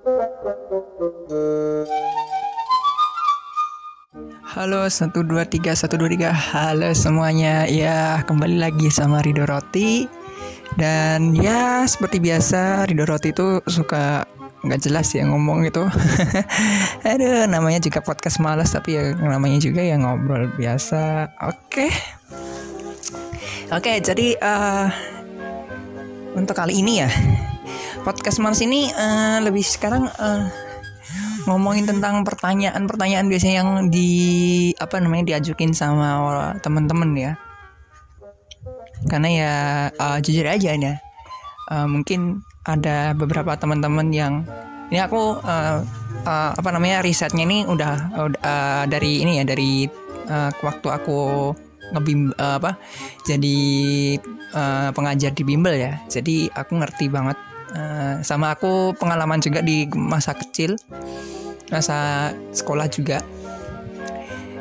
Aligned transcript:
Halo 0.00 0.16
123 4.88 5.76
123 5.76 6.32
Halo 6.32 6.88
semuanya. 6.96 7.68
Ya 7.68 8.24
kembali 8.24 8.56
lagi 8.56 8.88
sama 8.88 9.20
Rido 9.20 9.44
Roti. 9.44 10.08
Dan 10.80 11.36
ya 11.36 11.84
seperti 11.84 12.16
biasa 12.16 12.88
Rido 12.88 13.04
Roti 13.04 13.36
itu 13.36 13.60
suka 13.68 14.24
nggak 14.64 14.88
jelas 14.88 15.12
ya 15.12 15.28
ngomong 15.28 15.68
gitu. 15.68 15.84
Aduh 17.04 17.44
namanya 17.44 17.84
juga 17.84 18.00
podcast 18.00 18.40
malas 18.40 18.72
Tapi 18.72 18.96
ya 18.96 19.12
namanya 19.20 19.60
juga 19.60 19.84
ya 19.84 20.00
ngobrol 20.00 20.48
biasa. 20.56 21.28
Oke. 21.44 21.92
Oke 23.68 24.00
jadi 24.00 24.32
uh, 24.40 24.88
Untuk 26.32 26.56
kali 26.56 26.80
ini 26.80 27.04
ya 27.04 27.12
Podcast 28.00 28.40
malas 28.40 28.64
ini 28.64 28.88
uh, 28.90 29.44
lebih 29.44 29.62
sekarang 29.62 30.08
uh, 30.08 30.48
ngomongin 31.44 31.84
tentang 31.88 32.24
pertanyaan-pertanyaan 32.24 33.28
biasanya 33.28 33.56
yang 33.64 33.70
di 33.92 34.10
apa 34.76 35.00
namanya 35.00 35.36
diajukin 35.36 35.76
sama 35.76 36.18
teman-teman 36.64 37.12
ya. 37.14 37.32
Karena 39.08 39.28
ya 39.28 39.54
uh, 39.96 40.18
jujur 40.20 40.44
aja 40.44 40.76
ya 40.76 40.94
uh, 41.70 41.86
mungkin 41.86 42.42
ada 42.66 43.16
beberapa 43.16 43.54
teman-teman 43.56 44.10
yang 44.12 44.44
ini 44.90 44.98
aku 45.00 45.38
uh, 45.40 45.80
uh, 46.26 46.50
apa 46.52 46.68
namanya 46.74 47.00
risetnya 47.00 47.46
ini 47.46 47.64
udah 47.64 47.94
uh, 48.18 48.84
dari 48.90 49.22
ini 49.22 49.40
ya 49.40 49.44
dari 49.46 49.86
uh, 50.28 50.50
waktu 50.60 50.88
aku 50.90 51.18
ngebim 51.94 52.34
uh, 52.36 52.58
apa 52.58 52.78
jadi 53.24 53.58
uh, 54.52 54.90
pengajar 54.92 55.32
di 55.32 55.42
bimbel 55.46 55.74
ya. 55.78 56.02
Jadi 56.10 56.50
aku 56.50 56.76
ngerti 56.76 57.06
banget 57.06 57.38
uh, 57.74 58.22
sama 58.22 58.54
aku 58.54 58.94
pengalaman 58.96 59.42
juga 59.42 59.60
di 59.62 59.86
masa 59.94 60.34
kecil 60.34 60.78
masa 61.70 62.30
sekolah 62.50 62.90
juga. 62.90 63.22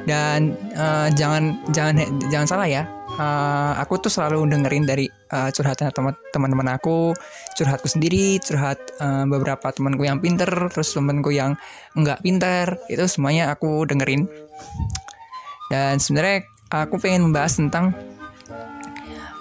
Dan 0.05 0.57
uh, 0.73 1.11
jangan 1.13 1.59
jangan 1.69 2.01
jangan 2.29 2.47
salah 2.47 2.69
ya. 2.69 2.83
Uh, 3.19 3.75
aku 3.75 3.99
tuh 3.99 4.07
selalu 4.07 4.47
dengerin 4.47 4.87
dari 4.87 5.03
uh, 5.35 5.51
curhatan 5.51 5.91
teman-teman 6.31 6.71
aku 6.71 7.11
curhatku 7.59 7.91
sendiri 7.91 8.39
curhat 8.39 8.79
uh, 9.03 9.27
beberapa 9.27 9.75
temanku 9.75 10.07
yang 10.07 10.23
pinter 10.23 10.47
terus 10.71 10.95
temanku 10.95 11.35
yang 11.35 11.59
enggak 11.99 12.23
pinter. 12.23 12.79
Itu 12.87 13.05
semuanya 13.11 13.51
aku 13.51 13.83
dengerin. 13.85 14.23
Dan 15.69 15.99
sebenarnya 16.01 16.47
aku 16.71 16.95
pengen 16.97 17.29
membahas 17.29 17.59
tentang 17.59 17.91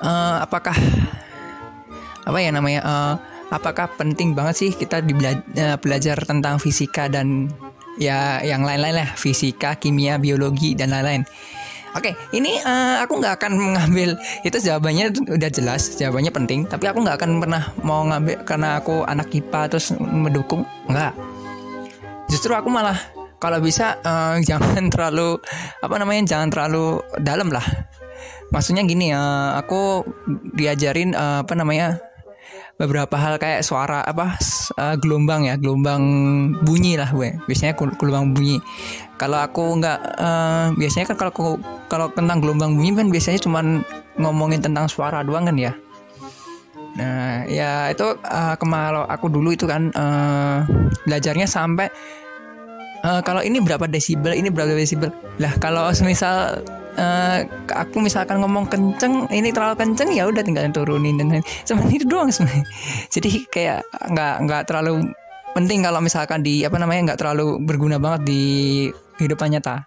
uh, 0.03 0.43
apakah 0.43 0.75
apa 2.29 2.39
ya 2.45 2.51
namanya 2.53 2.81
uh, 2.85 3.15
apakah 3.49 3.89
penting 3.97 4.37
banget 4.37 4.55
sih 4.57 4.71
kita 4.77 5.01
uh, 5.01 5.77
belajar 5.81 6.17
tentang 6.25 6.61
fisika 6.61 7.09
dan 7.09 7.49
ya 7.99 8.45
yang 8.45 8.63
lain-lain 8.63 9.03
lah 9.05 9.11
fisika 9.19 9.77
kimia 9.81 10.21
biologi 10.21 10.77
dan 10.79 10.95
lain-lain 10.95 11.25
Oke, 11.97 12.13
ini 12.37 12.61
uh, 12.61 13.01
aku 13.01 13.17
nggak 13.17 13.41
akan 13.41 13.53
mengambil 13.57 14.13
itu 14.45 14.61
jawabannya 14.61 15.09
udah 15.35 15.51
jelas, 15.51 15.97
jawabannya 15.97 16.29
penting. 16.29 16.69
Tapi 16.69 16.85
aku 16.85 17.01
nggak 17.01 17.17
akan 17.17 17.41
pernah 17.41 17.73
mau 17.81 18.05
ngambil 18.05 18.45
karena 18.45 18.77
aku 18.77 19.09
anak 19.09 19.33
IPA 19.33 19.61
terus 19.73 19.97
mendukung, 19.97 20.69
nggak. 20.85 21.17
Justru 22.29 22.53
aku 22.53 22.69
malah 22.69 23.01
kalau 23.41 23.59
bisa 23.65 23.97
uh, 24.05 24.37
jangan 24.49 24.93
terlalu 24.93 25.41
apa 25.81 25.95
namanya 25.97 26.37
jangan 26.37 26.53
terlalu 26.53 27.01
dalam 27.25 27.49
lah. 27.49 27.65
Maksudnya 28.53 28.85
gini 28.85 29.11
ya, 29.11 29.19
uh, 29.19 29.49
aku 29.57 30.05
diajarin 30.55 31.17
uh, 31.17 31.41
apa 31.41 31.57
namanya 31.57 32.05
beberapa 32.79 33.19
hal 33.19 33.43
kayak 33.43 33.67
suara 33.67 34.07
apa 34.07 34.39
uh, 34.79 34.95
gelombang 35.03 35.51
ya 35.51 35.59
gelombang 35.59 36.03
bunyi 36.63 36.95
lah 36.95 37.11
gue. 37.11 37.35
Biasanya 37.51 37.75
gelombang 37.75 38.33
bunyi. 38.33 38.63
Kalau 39.19 39.43
aku 39.43 39.83
nggak 39.83 39.99
uh, 40.17 40.67
biasanya 40.79 41.11
kan 41.11 41.17
kalau 41.19 41.59
kalau 41.91 42.07
tentang 42.15 42.39
gelombang 42.39 42.79
bunyi 42.79 42.95
kan 42.95 43.11
biasanya 43.11 43.43
cuman 43.43 43.83
ngomongin 44.15 44.63
tentang 44.63 44.87
suara 44.87 45.27
doang 45.27 45.51
kan 45.51 45.59
ya. 45.59 45.75
Nah 46.95 47.43
ya 47.51 47.91
itu 47.91 48.15
uh, 48.15 48.55
kalau 48.55 49.03
aku 49.11 49.27
dulu 49.27 49.51
itu 49.51 49.67
kan 49.67 49.91
uh, 49.99 50.63
belajarnya 51.03 51.51
sampai 51.51 51.91
uh, 53.03 53.21
kalau 53.27 53.43
ini 53.43 53.59
berapa 53.59 53.91
desibel 53.91 54.39
ini 54.39 54.55
berapa 54.55 54.71
desibel. 54.71 55.11
Lah 55.43 55.51
kalau 55.59 55.91
misal 56.07 56.63
uh, 56.99 57.39
aku 57.71 58.03
misalkan 58.03 58.43
ngomong 58.43 58.67
kenceng 58.67 59.31
ini 59.31 59.55
terlalu 59.55 59.79
kenceng 59.79 60.11
ya 60.11 60.27
udah 60.27 60.43
tinggal 60.43 60.67
turunin 60.75 61.17
dan 61.17 61.41
cuma 61.65 61.87
itu 61.89 62.05
doang 62.05 62.29
sebenarnya. 62.29 62.67
Jadi 63.15 63.31
kayak 63.49 63.87
nggak 64.11 64.35
nggak 64.45 64.63
terlalu 64.67 65.15
penting 65.55 65.81
kalau 65.87 66.03
misalkan 66.03 66.43
di 66.43 66.67
apa 66.67 66.77
namanya 66.77 67.15
nggak 67.15 67.21
terlalu 67.23 67.63
berguna 67.63 67.97
banget 67.97 68.27
di 68.27 68.43
kehidupan 69.17 69.55
nyata. 69.55 69.87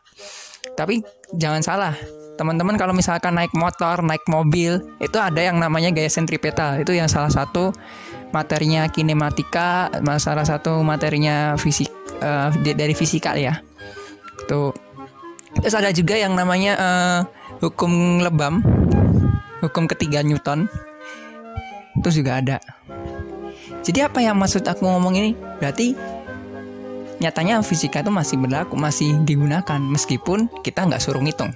Tapi 0.73 1.03
jangan 1.35 1.61
salah 1.61 1.94
teman-teman 2.39 2.73
kalau 2.79 2.95
misalkan 2.95 3.38
naik 3.38 3.53
motor 3.53 4.01
naik 4.01 4.25
mobil 4.25 4.81
itu 4.97 5.17
ada 5.22 5.38
yang 5.38 5.61
namanya 5.61 5.93
gaya 5.93 6.09
sentripetal 6.09 6.81
itu 6.81 6.95
yang 6.95 7.05
salah 7.05 7.29
satu 7.29 7.69
materinya 8.33 8.88
kinematika 8.89 9.93
salah 10.17 10.47
satu 10.47 10.81
materinya 10.81 11.53
fisik 11.59 11.91
uh, 12.23 12.49
dari 12.55 12.95
fisika 12.95 13.35
ya. 13.38 13.59
Tuh 14.49 14.73
Terus 15.61 15.77
ada 15.77 15.94
juga 15.94 16.17
yang 16.17 16.33
namanya 16.33 16.73
uh, 16.77 17.19
hukum 17.61 18.25
lebam, 18.25 18.66
hukum 19.61 19.85
ketiga 19.85 20.25
Newton. 20.25 20.66
Itu 22.01 22.09
juga 22.22 22.41
ada. 22.41 22.57
Jadi 23.81 23.99
apa 24.01 24.22
yang 24.22 24.38
maksud 24.38 24.66
aku 24.66 24.85
ngomong 24.85 25.13
ini? 25.17 25.31
Berarti 25.61 25.94
nyatanya 27.22 27.61
fisika 27.61 28.01
itu 28.01 28.09
masih 28.09 28.41
berlaku, 28.41 28.73
masih 28.73 29.22
digunakan 29.22 29.77
meskipun 29.77 30.49
kita 30.66 30.89
nggak 30.89 31.01
suruh 31.01 31.22
ngitung. 31.22 31.53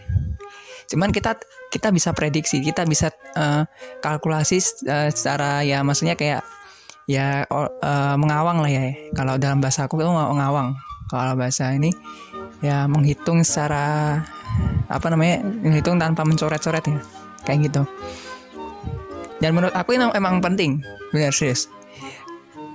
Cuman 0.85 1.09
kita 1.09 1.41
kita 1.73 1.89
bisa 1.89 2.13
prediksi, 2.13 2.61
kita 2.61 2.85
bisa 2.85 3.09
uh, 3.33 3.65
kalkulasi 4.05 4.61
uh, 4.85 5.09
secara 5.09 5.65
ya 5.65 5.81
maksudnya 5.81 6.13
kayak 6.13 6.45
ya 7.09 7.45
uh, 7.49 8.15
mengawang 8.21 8.61
lah 8.61 8.69
ya. 8.69 8.93
Kalau 9.17 9.41
dalam 9.41 9.57
bahasa 9.57 9.89
aku 9.89 9.97
itu 9.97 10.09
mengawang. 10.09 10.77
Kalau 11.05 11.37
bahasa 11.37 11.69
ini 11.69 11.93
ya 12.65 12.89
menghitung 12.89 13.45
secara 13.45 14.17
apa 14.89 15.07
namanya 15.13 15.45
menghitung 15.45 16.01
tanpa 16.01 16.25
mencoret-coret 16.25 16.85
ya 16.89 16.97
kayak 17.45 17.69
gitu. 17.69 17.85
Dan 19.37 19.53
menurut 19.53 19.75
aku 19.77 19.93
ini 19.93 20.09
emang 20.17 20.41
penting 20.41 20.81
benar 21.13 21.29
serius 21.29 21.69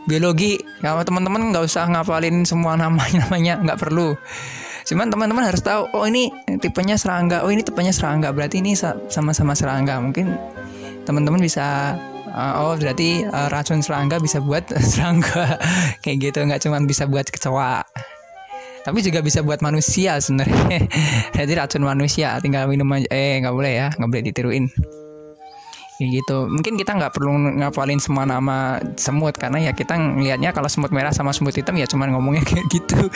biologi 0.08 0.58
kalau 0.80 1.04
teman-teman 1.04 1.52
nggak 1.52 1.64
usah 1.66 1.84
ngapalin 1.86 2.42
semua 2.48 2.74
namanya 2.78 3.18
namanya 3.26 3.54
nggak 3.60 3.78
perlu. 3.80 4.16
Cuman 4.88 5.06
teman-teman 5.06 5.44
harus 5.46 5.62
tahu 5.62 5.86
oh 5.92 6.04
ini 6.08 6.32
tipenya 6.58 6.96
serangga 6.96 7.44
oh 7.44 7.50
ini 7.52 7.62
tipenya 7.62 7.92
serangga. 7.92 8.32
Berarti 8.32 8.58
ini 8.64 8.74
sama-sama 9.10 9.52
serangga. 9.52 10.00
Mungkin 10.00 10.34
teman-teman 11.04 11.38
bisa 11.38 11.94
uh, 12.32 12.54
oh 12.64 12.74
berarti 12.74 13.22
uh, 13.22 13.48
racun 13.52 13.84
serangga 13.84 14.18
bisa 14.18 14.40
buat 14.40 14.66
serangga. 14.92 15.60
Kayak 16.02 16.16
gitu 16.32 16.38
nggak 16.42 16.60
cuma 16.64 16.82
bisa 16.82 17.04
buat 17.06 17.28
kecoa 17.28 17.86
tapi 18.80 19.04
juga 19.04 19.20
bisa 19.20 19.44
buat 19.44 19.60
manusia 19.60 20.16
sebenarnya. 20.18 20.88
Jadi 21.36 21.52
racun 21.52 21.84
manusia 21.84 22.40
tinggal 22.40 22.64
minum 22.66 22.88
aja. 22.92 23.08
Eh 23.12 23.40
nggak 23.40 23.54
boleh 23.54 23.72
ya 23.76 23.88
nggak 23.92 24.08
boleh 24.08 24.24
ditiruin. 24.24 24.64
Kayak 26.00 26.10
gitu. 26.24 26.48
Mungkin 26.48 26.80
kita 26.80 26.96
nggak 26.96 27.12
perlu 27.12 27.60
ngapalin 27.60 28.00
semua 28.00 28.24
nama 28.24 28.80
semut 28.96 29.36
karena 29.36 29.60
ya 29.60 29.72
kita 29.76 30.00
ngelihatnya 30.00 30.56
kalau 30.56 30.68
semut 30.72 30.88
merah 30.96 31.12
sama 31.12 31.36
semut 31.36 31.52
hitam 31.52 31.76
ya 31.76 31.84
cuman 31.84 32.16
ngomongnya 32.16 32.42
kayak 32.48 32.66
gitu. 32.72 33.08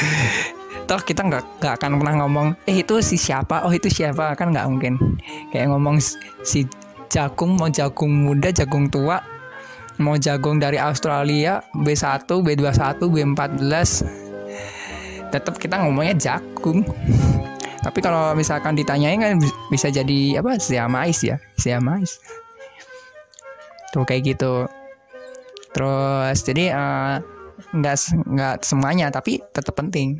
Toh 0.85 1.01
kita 1.01 1.25
nggak 1.25 1.65
nggak 1.65 1.75
akan 1.81 1.91
pernah 1.97 2.15
ngomong 2.25 2.47
eh 2.69 2.85
itu 2.85 3.01
si 3.01 3.17
siapa? 3.17 3.65
Oh 3.65 3.73
itu 3.73 3.89
siapa? 3.89 4.37
Kan 4.37 4.53
nggak 4.53 4.69
mungkin. 4.69 5.01
Kayak 5.49 5.73
ngomong 5.73 5.97
si 6.45 6.69
jagung 7.09 7.57
mau 7.57 7.73
jagung 7.73 8.11
muda 8.11 8.53
jagung 8.53 8.91
tua 8.91 9.23
mau 10.03 10.19
jagung 10.19 10.59
dari 10.59 10.75
Australia 10.75 11.63
B1 11.71 12.27
B21 12.27 12.99
B14 12.99 14.24
tetap 15.35 15.59
kita 15.59 15.83
ngomongnya 15.83 16.15
jagung. 16.15 16.87
Tapi 17.85 17.99
kalau 18.01 18.33
misalkan 18.33 18.79
ditanyain 18.79 19.21
kan 19.21 19.37
bisa 19.69 19.91
jadi 19.91 20.41
apa 20.41 20.57
siamais 20.57 21.21
ya? 21.21 21.37
Siamais 21.59 22.17
tuh 23.95 24.03
kayak 24.03 24.35
gitu. 24.35 24.67
Terus 25.71 26.39
jadi 26.43 26.75
uh, 26.75 27.23
nggak 27.71 27.97
nggak 28.27 28.55
semuanya 28.67 29.15
tapi 29.15 29.39
tetap 29.55 29.79
penting. 29.79 30.19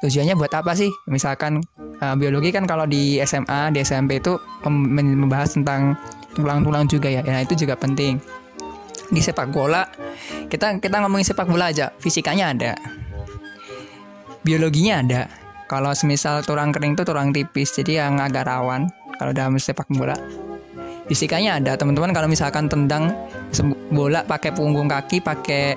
Tujuannya 0.00 0.36
buat 0.40 0.52
apa 0.56 0.72
sih? 0.72 0.88
Misalkan 1.12 1.60
uh, 2.00 2.16
biologi 2.16 2.48
kan 2.48 2.64
kalau 2.64 2.88
di 2.88 3.20
SMA 3.28 3.76
di 3.76 3.84
SMP 3.84 4.24
itu 4.24 4.40
membahas 4.64 5.52
tentang 5.60 6.00
tulang-tulang 6.32 6.88
juga 6.88 7.12
ya. 7.12 7.20
Nah 7.20 7.44
itu 7.44 7.52
juga 7.52 7.76
penting. 7.76 8.16
Di 9.12 9.20
sepak 9.20 9.52
bola 9.52 9.84
kita 10.48 10.80
kita 10.80 11.04
ngomongin 11.04 11.28
sepak 11.28 11.44
bola 11.44 11.68
aja. 11.68 11.92
Fisikanya 12.00 12.56
ada 12.56 12.72
biologinya 14.44 15.00
ada. 15.00 15.22
Kalau 15.64 15.96
semisal 15.96 16.44
tulang 16.44 16.70
kering 16.70 16.92
itu 16.92 17.02
tulang 17.02 17.32
tipis 17.32 17.72
jadi 17.72 18.06
yang 18.06 18.20
agak 18.20 18.44
rawan 18.44 18.92
kalau 19.16 19.32
dalam 19.32 19.56
sepak 19.56 19.88
bola. 19.88 20.14
Fisikanya 21.08 21.56
ada. 21.58 21.72
Teman-teman 21.80 22.12
kalau 22.12 22.28
misalkan 22.28 22.68
tendang 22.68 23.12
bola 23.90 24.22
pakai 24.24 24.52
punggung 24.52 24.88
kaki 24.88 25.24
pakai 25.24 25.76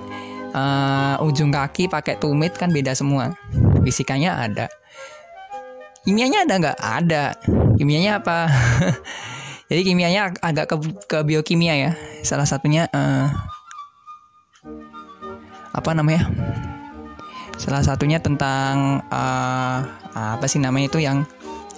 uh, 0.52 1.16
ujung 1.24 1.52
kaki 1.52 1.88
pakai 1.88 2.20
tumit 2.20 2.54
kan 2.60 2.70
beda 2.70 2.92
semua. 2.94 3.32
Fisikanya 3.88 4.44
ada. 4.44 4.68
Kimianya 6.04 6.48
ada 6.48 6.54
nggak? 6.60 6.78
Ada. 6.80 7.26
Kimianya 7.80 8.24
apa? 8.24 8.48
Jadi 9.72 9.82
kimianya 9.84 10.32
agak 10.40 10.72
ke, 10.72 10.76
ke 11.08 11.18
biokimia 11.28 11.76
ya. 11.76 11.92
Salah 12.24 12.48
satunya 12.48 12.88
uh, 12.92 13.28
apa 15.76 15.92
namanya 15.94 16.28
salah 17.58 17.82
satunya 17.82 18.22
tentang 18.22 19.02
uh, 19.10 19.78
apa 20.14 20.46
sih 20.46 20.62
namanya 20.62 20.88
itu 20.94 21.02
yang 21.02 21.26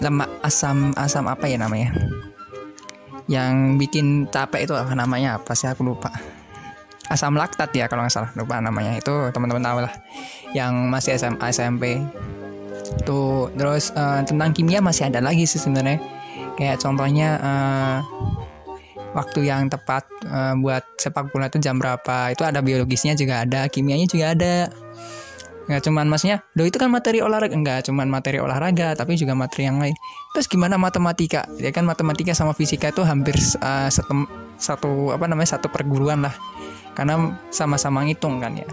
lemak 0.03 0.27
asam 0.43 0.91
asam 0.95 1.27
apa 1.27 1.47
ya 1.47 1.59
namanya? 1.59 1.95
Yang 3.29 3.53
bikin 3.79 4.05
capek 4.27 4.67
itu 4.67 4.73
apa 4.75 4.91
namanya? 4.95 5.39
Apa 5.39 5.55
sih? 5.55 5.67
Aku 5.71 5.83
lupa. 5.83 6.11
Asam 7.09 7.33
laktat 7.35 7.73
ya 7.73 7.87
kalau 7.87 8.05
nggak 8.05 8.13
salah. 8.13 8.31
Lupa 8.35 8.59
namanya. 8.59 8.95
Itu 8.99 9.31
teman-teman 9.31 9.63
tahu 9.63 9.79
lah. 9.85 9.93
Yang 10.55 10.73
masih 10.91 11.11
SMA 11.19 11.47
SMP 11.51 11.83
tuh 13.05 13.53
terus 13.53 13.93
uh, 13.93 14.25
tentang 14.25 14.49
kimia 14.51 14.81
masih 14.81 15.07
ada 15.07 15.21
lagi 15.21 15.45
sih 15.45 15.61
sebenarnya. 15.61 16.01
Kayak 16.57 16.81
contohnya 16.83 17.39
uh, 17.39 17.97
waktu 19.13 19.47
yang 19.47 19.69
tepat 19.69 20.05
uh, 20.27 20.53
buat 20.57 20.83
sepak 20.97 21.29
bola 21.29 21.47
itu 21.47 21.61
jam 21.61 21.77
berapa. 21.77 22.33
Itu 22.33 22.43
ada 22.45 22.59
biologisnya 22.65 23.13
juga 23.13 23.45
ada 23.45 23.69
kimianya 23.69 24.07
juga 24.09 24.33
ada 24.33 24.53
nggak 25.69 25.85
cuman 25.85 26.09
maksudnya 26.09 26.41
do 26.57 26.65
itu 26.65 26.81
kan 26.81 26.89
materi 26.89 27.21
olahraga. 27.21 27.53
Enggak 27.53 27.85
cuman 27.85 28.09
materi 28.09 28.41
olahraga 28.41 28.97
tapi 28.97 29.13
juga 29.13 29.37
materi 29.37 29.69
yang 29.69 29.77
lain. 29.77 29.93
Terus 30.33 30.49
gimana 30.49 30.81
matematika? 30.81 31.45
Ya 31.61 31.69
kan 31.69 31.85
matematika 31.85 32.33
sama 32.33 32.57
fisika 32.57 32.89
itu 32.89 33.05
hampir 33.05 33.37
uh, 33.61 33.85
satu, 33.85 34.25
satu 34.57 34.91
apa 35.13 35.29
namanya 35.29 35.61
satu 35.61 35.69
perguruan 35.69 36.25
lah. 36.25 36.33
Karena 36.97 37.37
sama-sama 37.53 38.01
ngitung 38.01 38.41
kan 38.41 38.57
ya. 38.57 38.65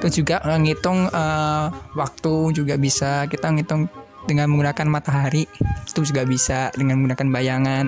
Itu 0.00 0.24
juga 0.24 0.40
ngitung 0.56 1.12
uh, 1.12 1.68
waktu 1.92 2.56
juga 2.56 2.80
bisa. 2.80 3.28
Kita 3.28 3.52
ngitung 3.52 3.92
dengan 4.24 4.48
menggunakan 4.48 4.88
matahari 4.88 5.44
itu 5.84 6.00
juga 6.00 6.24
bisa 6.24 6.72
dengan 6.72 6.96
menggunakan 6.96 7.28
bayangan. 7.28 7.86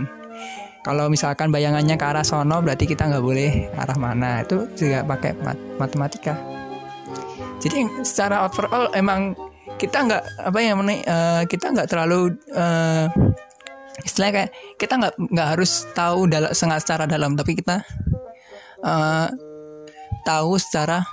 Kalau 0.81 1.09
misalkan 1.13 1.49
bayangannya 1.53 1.97
ke 1.97 2.05
arah 2.05 2.25
sono 2.25 2.61
berarti 2.61 2.85
kita 2.85 3.09
nggak 3.09 3.25
boleh 3.25 3.73
arah 3.73 3.97
mana. 3.97 4.45
Itu 4.45 4.69
juga 4.77 5.01
pakai 5.01 5.33
mat 5.41 5.57
matematika 5.81 6.61
jadi 7.61 7.87
secara 8.03 8.49
overall 8.49 8.89
emang 8.97 9.37
kita 9.77 10.05
nggak 10.05 10.23
apa 10.49 10.59
ya 10.61 10.73
uh, 11.05 11.43
kita 11.45 11.67
nggak 11.73 11.89
terlalu 11.89 12.37
uh, 12.57 13.07
istilahnya 14.05 14.35
kayak 14.45 14.51
kita 14.81 14.95
nggak 14.97 15.15
nggak 15.17 15.49
harus 15.57 15.85
tahu 15.93 16.29
dalam 16.29 16.53
secara 16.53 17.05
dalam 17.05 17.37
tapi 17.37 17.53
kita 17.57 17.85
uh, 18.85 19.29
tahu 20.25 20.57
secara 20.57 21.05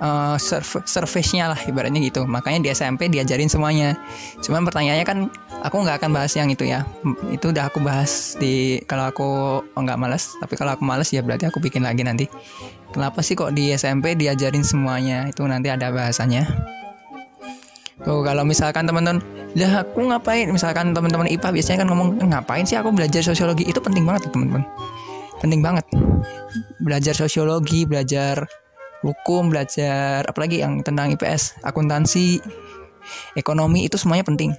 uh, 0.00 0.36
surface-nya 0.86 1.52
lah 1.52 1.60
ibaratnya 1.68 2.00
gitu 2.00 2.24
makanya 2.24 2.64
di 2.64 2.68
SMP 2.72 3.10
diajarin 3.12 3.50
semuanya 3.50 3.98
cuman 4.40 4.64
pertanyaannya 4.64 5.06
kan 5.06 5.18
aku 5.60 5.76
nggak 5.82 6.00
akan 6.00 6.10
bahas 6.14 6.32
yang 6.38 6.48
itu 6.48 6.64
ya 6.64 6.86
itu 7.28 7.50
udah 7.50 7.68
aku 7.68 7.82
bahas 7.82 8.38
di 8.40 8.80
kalau 8.88 9.10
aku 9.10 9.28
nggak 9.76 9.98
males 9.98 10.32
tapi 10.38 10.54
kalau 10.56 10.72
aku 10.72 10.86
males 10.86 11.10
ya 11.10 11.20
berarti 11.20 11.50
aku 11.50 11.58
bikin 11.60 11.82
lagi 11.84 12.06
nanti 12.06 12.24
Kenapa 12.92 13.24
sih 13.24 13.32
kok 13.32 13.56
di 13.56 13.72
SMP 13.72 14.12
diajarin 14.12 14.60
semuanya? 14.60 15.24
Itu 15.24 15.48
nanti 15.48 15.72
ada 15.72 15.88
bahasanya. 15.88 16.44
Tuh 18.04 18.20
kalau 18.20 18.44
misalkan 18.44 18.84
teman-teman, 18.84 19.24
lah 19.56 19.80
aku 19.80 20.12
ngapain? 20.12 20.52
Misalkan 20.52 20.92
teman-teman 20.92 21.24
IPA 21.32 21.48
biasanya 21.56 21.78
kan 21.82 21.88
ngomong 21.88 22.08
ngapain 22.20 22.68
sih 22.68 22.76
aku 22.76 22.92
belajar 22.92 23.24
sosiologi? 23.24 23.64
Itu 23.64 23.80
penting 23.80 24.04
banget 24.04 24.28
teman-teman. 24.28 24.68
Penting 25.40 25.64
banget. 25.64 25.88
Belajar 26.84 27.16
sosiologi, 27.16 27.88
belajar 27.88 28.44
hukum, 29.02 29.50
belajar 29.50 30.22
apalagi 30.24 30.62
yang 30.62 30.80
tentang 30.80 31.10
IPS, 31.12 31.60
akuntansi, 31.66 32.38
ekonomi 33.34 33.90
itu 33.90 33.98
semuanya 33.98 34.24
penting. 34.26 34.54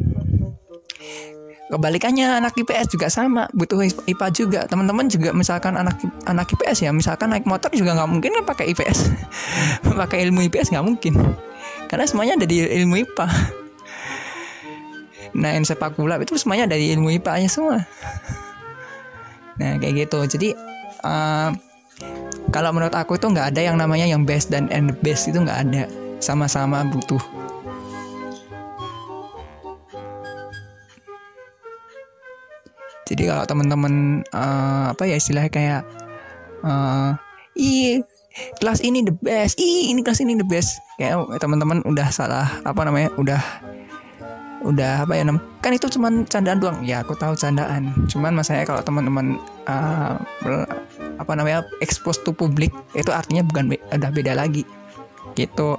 Kebalikannya 1.74 2.38
anak 2.38 2.54
IPS 2.54 2.94
juga 2.94 3.10
sama 3.10 3.50
butuh 3.50 3.82
IPA 3.82 4.28
juga. 4.30 4.60
Teman-teman 4.70 5.10
juga 5.10 5.34
misalkan 5.34 5.74
anak 5.74 5.98
anak 6.30 6.54
IPS 6.54 6.86
ya 6.86 6.94
misalkan 6.94 7.34
naik 7.34 7.50
motor 7.50 7.74
juga 7.74 7.98
nggak 7.98 8.10
mungkin 8.14 8.30
kan 8.30 8.46
pakai 8.46 8.70
IPS 8.78 9.10
pakai 10.06 10.22
ilmu 10.30 10.46
IPS 10.54 10.70
nggak 10.70 10.86
mungkin. 10.86 11.18
Karena 11.90 12.06
semuanya 12.06 12.38
ada 12.38 12.46
di 12.46 12.62
ilmu 12.62 12.96
IPA 13.02 13.28
nah 15.34 15.50
yang 15.50 15.66
sepak 15.66 15.98
bola 15.98 16.22
itu 16.22 16.38
semuanya 16.38 16.70
dari 16.70 16.94
ilmu 16.94 17.10
IPA 17.18 17.42
nya 17.42 17.50
semua. 17.50 17.82
Nah 19.58 19.82
kayak 19.82 20.06
gitu. 20.06 20.20
Jadi 20.30 20.54
uh, 21.02 21.50
kalau 22.54 22.70
menurut 22.70 22.94
aku 22.94 23.18
itu 23.18 23.26
nggak 23.26 23.50
ada 23.58 23.62
yang 23.66 23.82
namanya 23.82 24.06
yang 24.06 24.22
best 24.30 24.54
dan 24.54 24.70
and 24.70 24.94
best 25.02 25.26
itu 25.26 25.42
nggak 25.42 25.60
ada. 25.66 25.90
Sama-sama 26.22 26.86
butuh. 26.86 27.20
Jadi 33.10 33.28
kalau 33.28 33.44
teman-teman 33.50 34.24
uh, 34.32 34.94
apa 34.94 35.04
ya 35.10 35.18
istilahnya 35.20 35.52
kayak 35.52 35.82
uh, 36.64 37.18
ih 37.58 38.06
kelas 38.58 38.82
ini 38.82 39.06
the 39.06 39.14
best 39.14 39.60
ih 39.60 39.92
ini 39.92 40.00
kelas 40.06 40.22
ini 40.22 40.38
the 40.38 40.46
best. 40.46 40.78
Kayak 41.02 41.26
teman-teman 41.42 41.82
udah 41.90 42.08
salah 42.14 42.62
apa 42.64 42.86
namanya 42.86 43.10
udah 43.18 43.42
udah 44.64 45.04
apa 45.04 45.20
ya 45.20 45.28
namanya 45.28 45.44
kan 45.60 45.76
itu 45.76 45.90
cuman 45.92 46.24
candaan 46.30 46.62
doang. 46.62 46.80
Ya 46.86 47.04
aku 47.04 47.18
tahu 47.18 47.36
candaan. 47.36 47.92
Cuman 48.08 48.38
masalahnya 48.38 48.70
kalau 48.70 48.82
teman-teman 48.86 49.42
uh, 49.68 50.16
apa 51.18 51.32
namanya 51.38 51.66
expose 51.84 52.22
to 52.22 52.34
publik 52.34 52.74
itu 52.98 53.10
artinya 53.14 53.46
bukan 53.46 53.74
be 53.74 53.78
udah 53.94 54.10
beda 54.10 54.34
lagi 54.34 54.66
gitu 55.38 55.78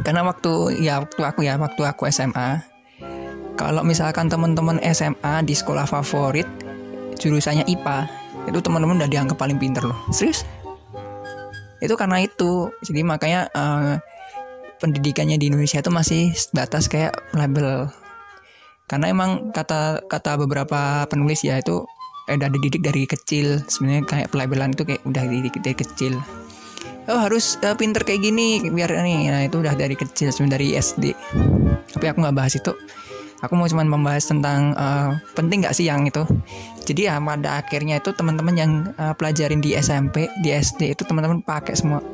karena 0.00 0.24
waktu 0.24 0.80
ya 0.80 1.02
waktu 1.02 1.20
aku 1.20 1.40
ya 1.44 1.60
waktu 1.60 1.82
aku 1.84 2.08
SMA 2.08 2.70
kalau 3.60 3.84
misalkan 3.84 4.32
teman-teman 4.32 4.80
SMA 4.80 5.44
di 5.44 5.52
sekolah 5.52 5.84
favorit 5.84 6.48
jurusannya 7.20 7.68
IPA, 7.68 8.08
itu 8.48 8.58
teman-teman 8.64 8.96
udah 9.04 9.10
dianggap 9.12 9.36
paling 9.36 9.60
pinter 9.60 9.84
loh. 9.84 10.00
Serius? 10.08 10.48
Itu 11.84 11.92
karena 12.00 12.24
itu. 12.24 12.72
Jadi 12.80 13.04
makanya 13.04 13.52
uh, 13.52 14.00
pendidikannya 14.80 15.36
di 15.36 15.52
Indonesia 15.52 15.84
itu 15.84 15.92
masih 15.92 16.32
batas 16.56 16.88
kayak 16.88 17.12
label. 17.36 17.92
Karena 18.88 19.12
emang 19.12 19.52
kata 19.52 20.08
kata 20.08 20.40
beberapa 20.40 21.04
penulis 21.12 21.44
ya 21.44 21.60
itu 21.60 21.84
eh, 22.30 22.38
udah 22.38 22.50
dididik 22.54 22.82
dari 22.86 23.02
kecil. 23.04 23.60
Sebenarnya 23.66 24.06
kayak 24.06 24.28
pelabelan 24.30 24.72
itu 24.72 24.86
kayak 24.86 25.02
udah 25.02 25.22
dididik 25.26 25.58
dari 25.58 25.76
kecil. 25.76 26.14
Oh 27.10 27.18
harus 27.18 27.58
uh, 27.66 27.74
pinter 27.74 28.06
kayak 28.06 28.22
gini 28.22 28.62
biar 28.70 28.94
nih. 29.02 29.20
Nah 29.34 29.42
itu 29.50 29.58
udah 29.58 29.74
dari 29.74 29.98
kecil 29.98 30.30
sebenarnya 30.30 30.54
dari 30.54 30.66
SD. 30.78 31.04
Tapi 31.98 32.04
aku 32.06 32.18
nggak 32.22 32.36
bahas 32.38 32.54
itu 32.54 32.72
aku 33.40 33.52
mau 33.56 33.66
cuman 33.66 33.88
membahas 33.88 34.24
tentang 34.28 34.76
uh, 34.76 35.16
penting 35.32 35.64
gak 35.64 35.72
sih 35.72 35.88
yang 35.88 36.04
itu 36.04 36.24
jadi 36.84 37.12
ya 37.12 37.14
pada 37.20 37.60
akhirnya 37.60 38.00
itu 38.00 38.12
teman-teman 38.12 38.54
yang 38.54 38.72
uh, 39.00 39.16
pelajarin 39.16 39.64
di 39.64 39.72
SMP 39.76 40.28
di 40.44 40.52
SD 40.52 40.92
itu 40.96 41.02
teman-teman 41.08 41.40
pakai 41.40 41.74
semua 41.76 42.04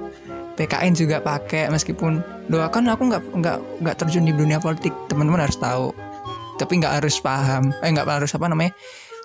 PKN 0.56 0.96
juga 0.96 1.20
pakai 1.20 1.68
meskipun 1.68 2.22
doakan 2.48 2.88
aku 2.88 3.02
nggak 3.12 3.22
nggak 3.42 3.58
nggak 3.84 3.96
terjun 4.00 4.24
di 4.24 4.32
dunia 4.32 4.56
politik 4.56 4.94
teman-teman 5.10 5.44
harus 5.44 5.58
tahu 5.60 5.92
tapi 6.56 6.80
nggak 6.80 7.02
harus 7.02 7.20
paham 7.20 7.74
eh 7.84 7.90
nggak 7.92 8.08
harus 8.08 8.32
apa 8.32 8.48
namanya 8.48 8.72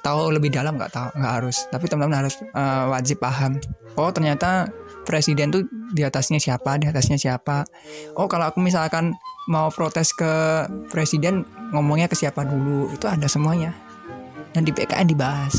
tahu 0.01 0.33
lebih 0.33 0.49
dalam 0.49 0.77
nggak 0.77 0.91
tahu 0.91 1.09
nggak 1.17 1.33
harus. 1.41 1.65
Tapi 1.69 1.85
teman-teman 1.87 2.25
harus 2.25 2.35
uh, 2.53 2.91
wajib 2.91 3.21
paham. 3.21 3.57
Oh 3.95 4.09
ternyata 4.09 4.69
presiden 5.05 5.49
tuh 5.49 5.65
di 5.93 6.05
atasnya 6.05 6.41
siapa 6.41 6.77
di 6.81 6.89
atasnya 6.89 7.17
siapa. 7.17 7.65
Oh 8.17 8.25
kalau 8.25 8.49
aku 8.49 8.61
misalkan 8.61 9.13
mau 9.49 9.69
protes 9.73 10.13
ke 10.13 10.65
presiden 10.89 11.45
ngomongnya 11.73 12.09
ke 12.11 12.17
siapa 12.17 12.45
dulu 12.45 12.89
itu 12.93 13.05
ada 13.05 13.25
semuanya. 13.29 13.73
Dan 14.51 14.67
di 14.67 14.75
PKN 14.75 15.07
dibahas. 15.07 15.55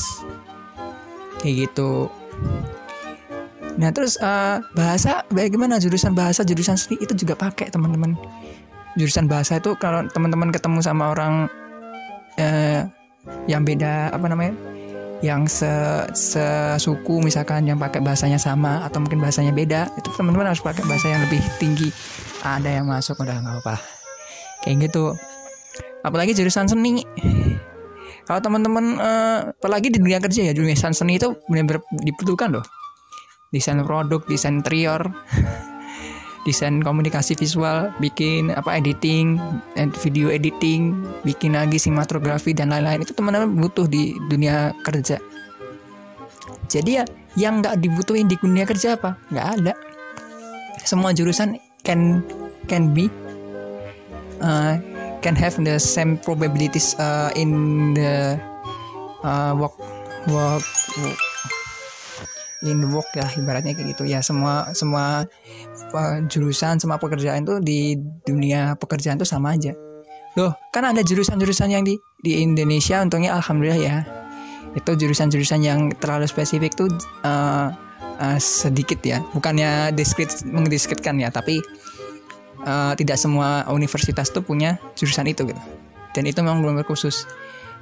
Kayak 1.41 1.71
gitu. 1.71 2.13
Nah 3.81 3.89
terus 3.89 4.21
uh, 4.21 4.61
bahasa 4.77 5.25
bagaimana 5.33 5.81
jurusan 5.81 6.13
bahasa 6.13 6.45
jurusan 6.45 6.77
seni 6.77 7.01
itu 7.01 7.17
juga 7.17 7.39
pakai 7.39 7.73
teman-teman. 7.73 8.19
Jurusan 9.01 9.25
bahasa 9.25 9.57
itu 9.57 9.73
kalau 9.81 10.05
teman-teman 10.13 10.53
ketemu 10.53 10.85
sama 10.85 11.17
orang 11.17 11.49
uh, 12.37 12.85
yang 13.47 13.63
beda 13.63 14.11
apa 14.11 14.27
namanya 14.27 14.55
yang 15.23 15.47
se 15.47 15.71
sesuku 16.11 17.23
misalkan 17.23 17.63
yang 17.63 17.79
pakai 17.79 18.03
bahasanya 18.03 18.43
sama 18.43 18.83
atau 18.83 18.99
mungkin 18.99 19.23
bahasanya 19.23 19.55
beda 19.55 19.87
itu 19.95 20.11
teman-teman 20.19 20.51
harus 20.51 20.59
pakai 20.59 20.83
bahasa 20.83 21.15
yang 21.15 21.23
lebih 21.23 21.39
tinggi. 21.63 21.89
Ada 22.43 22.83
yang 22.83 22.91
masuk 22.91 23.23
udah 23.23 23.39
nggak 23.39 23.57
apa 23.63 23.79
kayak 24.67 24.91
gitu. 24.91 25.15
Apalagi 26.03 26.35
jurusan 26.35 26.67
seni. 26.67 27.07
Kalau 28.27 28.39
teman-teman 28.43 28.99
uh, 28.99 29.55
apalagi 29.55 29.95
di 29.95 29.99
dunia 30.03 30.19
kerja 30.19 30.51
ya 30.51 30.53
jurusan 30.55 30.95
seni 30.95 31.23
itu 31.23 31.39
benar-benar 31.47 31.87
dibutuhkan 32.03 32.59
loh. 32.59 32.67
Desain 33.55 33.79
produk 33.87 34.27
desain 34.27 34.59
interior 34.59 35.07
desain 36.43 36.83
komunikasi 36.83 37.39
visual, 37.39 37.95
bikin 38.03 38.51
apa 38.51 38.79
editing, 38.79 39.39
video 40.03 40.29
editing, 40.31 40.99
bikin 41.23 41.55
lagi 41.55 41.79
sinematografi 41.79 42.51
dan 42.55 42.75
lain-lain. 42.75 43.07
Itu 43.07 43.15
teman-teman 43.15 43.55
butuh 43.59 43.87
di 43.87 44.17
dunia 44.27 44.75
kerja. 44.83 45.19
jadi 46.73 46.91
ya 46.91 47.05
yang 47.37 47.61
nggak 47.61 47.81
dibutuhin 47.81 48.29
di 48.29 48.37
dunia 48.37 48.65
kerja 48.65 48.97
apa? 48.97 49.17
Nggak 49.29 49.49
ada. 49.61 49.73
Semua 50.83 51.13
jurusan 51.13 51.57
can 51.87 52.25
can 52.67 52.97
be 52.97 53.13
uh, 54.43 54.77
can 55.21 55.37
have 55.37 55.57
the 55.61 55.79
same 55.79 56.19
probabilities 56.21 56.99
uh, 56.99 57.31
in 57.39 57.93
the 57.95 58.37
uh, 59.23 59.53
work 59.57 59.77
work 60.29 60.65
in 62.63 62.79
work 62.95 63.09
ya 63.15 63.27
ibaratnya 63.35 63.75
kayak 63.75 63.97
gitu. 63.97 64.05
Ya 64.07 64.23
semua 64.23 64.71
semua 64.75 65.27
jurusan 66.29 66.81
semua 66.81 66.97
pekerjaan 66.97 67.45
tuh 67.45 67.61
di 67.61 67.97
dunia 68.25 68.75
pekerjaan 68.77 69.21
tuh 69.21 69.29
sama 69.29 69.55
aja. 69.55 69.77
Loh 70.39 70.57
kan 70.73 70.89
ada 70.89 71.05
jurusan-jurusan 71.05 71.69
yang 71.69 71.85
di 71.85 72.01
di 72.25 72.41
Indonesia 72.41 73.01
untungnya 73.05 73.37
alhamdulillah 73.37 73.81
ya. 73.81 73.97
Itu 74.73 74.97
jurusan-jurusan 74.97 75.61
yang 75.61 75.93
terlalu 76.01 76.25
spesifik 76.25 76.73
tuh 76.73 76.89
uh, 77.25 77.69
uh, 78.17 78.39
sedikit 78.41 79.05
ya. 79.05 79.21
Bukannya 79.37 79.93
diskrit 79.93 80.33
mengdiskretkan 80.49 81.21
ya 81.21 81.29
tapi 81.29 81.61
uh, 82.65 82.97
tidak 82.97 83.21
semua 83.21 83.69
universitas 83.69 84.33
tuh 84.33 84.41
punya 84.41 84.81
jurusan 84.97 85.29
itu 85.29 85.45
gitu. 85.45 85.63
Dan 86.13 86.29
itu 86.29 86.41
memang 86.41 86.65
belum 86.65 86.81
khusus 86.85 87.29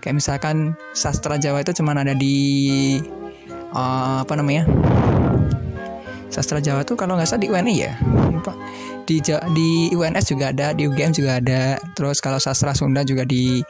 kayak 0.00 0.16
misalkan 0.16 0.74
sastra 0.96 1.36
Jawa 1.36 1.60
itu 1.60 1.76
cuma 1.76 1.92
ada 1.92 2.16
di 2.16 2.98
uh, 3.76 4.24
apa 4.24 4.34
namanya 4.34 4.66
sastra 6.30 6.62
Jawa 6.62 6.86
tuh 6.86 6.94
kalau 6.94 7.18
nggak 7.18 7.26
salah 7.26 7.42
di 7.42 7.50
UNI 7.50 7.74
ya? 7.76 7.92
Di 9.04 9.18
di 9.52 9.70
UNS 9.90 10.24
juga 10.30 10.54
ada 10.54 10.70
di 10.70 10.86
UGM 10.86 11.10
juga 11.10 11.42
ada 11.42 11.76
terus 11.98 12.22
kalau 12.22 12.38
sastra 12.38 12.72
Sunda 12.72 13.02
juga 13.02 13.26
di 13.26 13.60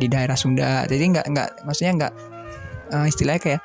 di 0.00 0.06
daerah 0.08 0.34
Sunda. 0.34 0.88
Jadi 0.88 1.04
nggak 1.12 1.26
nggak 1.28 1.48
maksudnya 1.68 1.92
nggak 2.00 2.12
uh, 2.96 3.06
istilahnya 3.06 3.40
kayak 3.40 3.60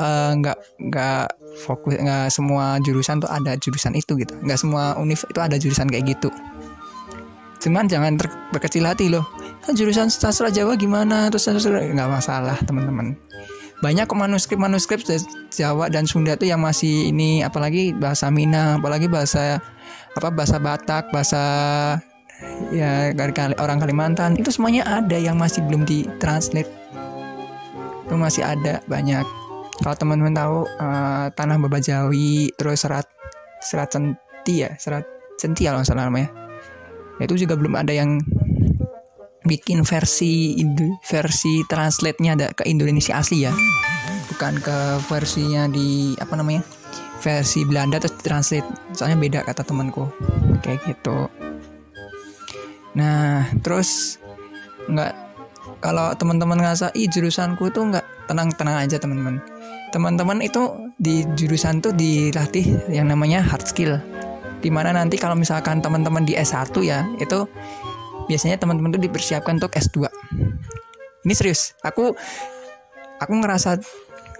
uh, 0.00 0.32
nggak 0.40 0.58
nggak 0.88 1.26
fokus 1.60 1.94
nggak 2.00 2.32
semua 2.32 2.80
jurusan 2.80 3.20
tuh 3.20 3.30
ada 3.30 3.52
jurusan 3.60 3.92
itu 3.94 4.16
gitu. 4.16 4.32
Nggak 4.40 4.58
semua 4.58 4.96
univ 4.96 5.20
itu 5.28 5.40
ada 5.40 5.60
jurusan 5.60 5.86
kayak 5.92 6.16
gitu. 6.16 6.32
Cuman 7.60 7.88
jangan 7.88 8.16
ter 8.16 8.32
berkecil 8.52 8.88
hati 8.88 9.12
loh. 9.12 9.28
Kan 9.64 9.76
jurusan 9.76 10.08
sastra 10.08 10.48
Jawa 10.48 10.76
gimana? 10.80 11.28
Terus 11.28 11.52
sastra 11.52 11.84
nggak 11.84 12.08
masalah 12.08 12.56
teman-teman 12.64 13.16
banyak 13.84 14.08
kok 14.08 14.16
manuskrip 14.16 14.56
manuskrip 14.56 15.04
Jawa 15.52 15.92
dan 15.92 16.08
Sunda 16.08 16.40
tuh 16.40 16.48
yang 16.48 16.64
masih 16.64 17.12
ini 17.12 17.44
apalagi 17.44 17.92
bahasa 17.92 18.32
Minang 18.32 18.80
apalagi 18.80 19.12
bahasa 19.12 19.60
apa 20.16 20.32
bahasa 20.32 20.56
Batak 20.56 21.12
bahasa 21.12 21.42
ya 22.72 23.12
orang 23.60 23.76
Kalimantan. 23.76 24.40
Itu 24.40 24.48
semuanya 24.48 24.88
ada 24.88 25.20
yang 25.20 25.36
masih 25.36 25.60
belum 25.68 25.84
ditranslate. 25.84 26.72
Itu 28.08 28.16
masih 28.16 28.48
ada 28.48 28.80
banyak. 28.88 29.24
Kalau 29.84 29.96
teman-teman 30.00 30.32
tahu 30.32 30.58
uh, 30.80 31.26
tanah 31.36 31.60
Babajawi 31.60 32.56
terus 32.56 32.88
serat 32.88 33.04
serat 33.60 33.92
centi 33.92 34.64
ya? 34.64 34.72
Serat 34.80 35.04
centi 35.36 35.68
kalau 35.68 35.84
salah 35.84 36.08
namanya. 36.08 36.32
Itu 37.20 37.36
juga 37.36 37.52
belum 37.52 37.76
ada 37.76 37.92
yang 37.92 38.16
bikin 39.44 39.84
versi 39.84 40.56
versi 41.04 41.62
translate-nya 41.68 42.30
ada 42.34 42.46
ke 42.56 42.64
Indonesia 42.66 43.20
asli 43.20 43.44
ya. 43.44 43.52
Bukan 44.32 44.58
ke 44.64 44.76
versinya 45.06 45.68
di 45.68 46.16
apa 46.16 46.34
namanya 46.34 46.64
versi 47.20 47.62
Belanda 47.68 48.00
terus 48.00 48.18
translate 48.24 48.96
soalnya 48.96 49.20
beda 49.20 49.40
kata 49.44 49.62
temanku. 49.62 50.08
Kayak 50.64 50.80
gitu. 50.88 51.28
Nah 52.96 53.52
terus 53.60 54.18
nggak 54.88 55.12
kalau 55.84 56.16
teman-teman 56.16 56.60
ngerasa 56.60 56.96
ih 56.96 57.08
jurusanku 57.12 57.68
tuh 57.68 57.92
nggak 57.92 58.28
tenang 58.28 58.48
tenang 58.56 58.80
aja 58.80 58.96
teman-teman. 58.96 59.44
Teman-teman 59.92 60.40
itu 60.42 60.90
di 60.96 61.22
jurusan 61.36 61.84
tuh 61.84 61.92
dilatih 61.94 62.90
yang 62.90 63.12
namanya 63.12 63.44
hard 63.44 63.68
skill. 63.68 64.00
Di 64.64 64.72
mana 64.72 64.96
nanti 64.96 65.20
kalau 65.20 65.36
misalkan 65.36 65.84
teman-teman 65.84 66.24
di 66.24 66.32
S1 66.32 66.72
ya 66.80 67.04
itu 67.20 67.44
biasanya 68.26 68.56
teman-teman 68.60 68.94
tuh 68.96 69.02
dipersiapkan 69.02 69.56
untuk 69.60 69.72
S2 69.74 70.08
ini 71.24 71.34
serius 71.34 71.76
aku 71.84 72.12
aku 73.18 73.32
ngerasa 73.40 73.80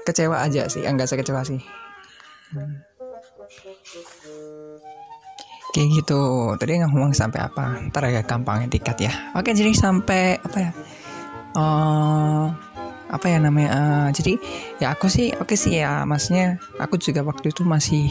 kecewa 0.05 0.45
aja 0.45 0.69
sih 0.69 0.85
enggak 0.85 1.09
saya 1.09 1.21
kecewa 1.25 1.43
sih 1.45 1.61
Kayak 5.75 5.89
gitu. 5.91 6.23
Tadi 6.55 6.87
ngomong 6.87 7.11
sampai 7.11 7.43
apa? 7.43 7.83
Ntar 7.91 8.07
agak 8.07 8.31
gampang 8.31 8.71
tiket 8.71 9.11
ya. 9.11 9.13
Oke, 9.35 9.51
jadi 9.51 9.75
sampai 9.75 10.39
apa 10.39 10.59
ya? 10.63 10.71
Uh, 11.59 12.47
apa 13.11 13.27
ya 13.27 13.43
namanya? 13.43 13.71
Uh, 13.75 14.09
jadi 14.15 14.39
ya 14.79 14.95
aku 14.95 15.11
sih 15.11 15.35
oke 15.35 15.51
okay 15.51 15.59
sih 15.59 15.83
ya. 15.83 16.07
Maksudnya 16.07 16.63
aku 16.79 16.95
juga 17.03 17.27
waktu 17.27 17.51
itu 17.51 17.67
masih 17.67 18.07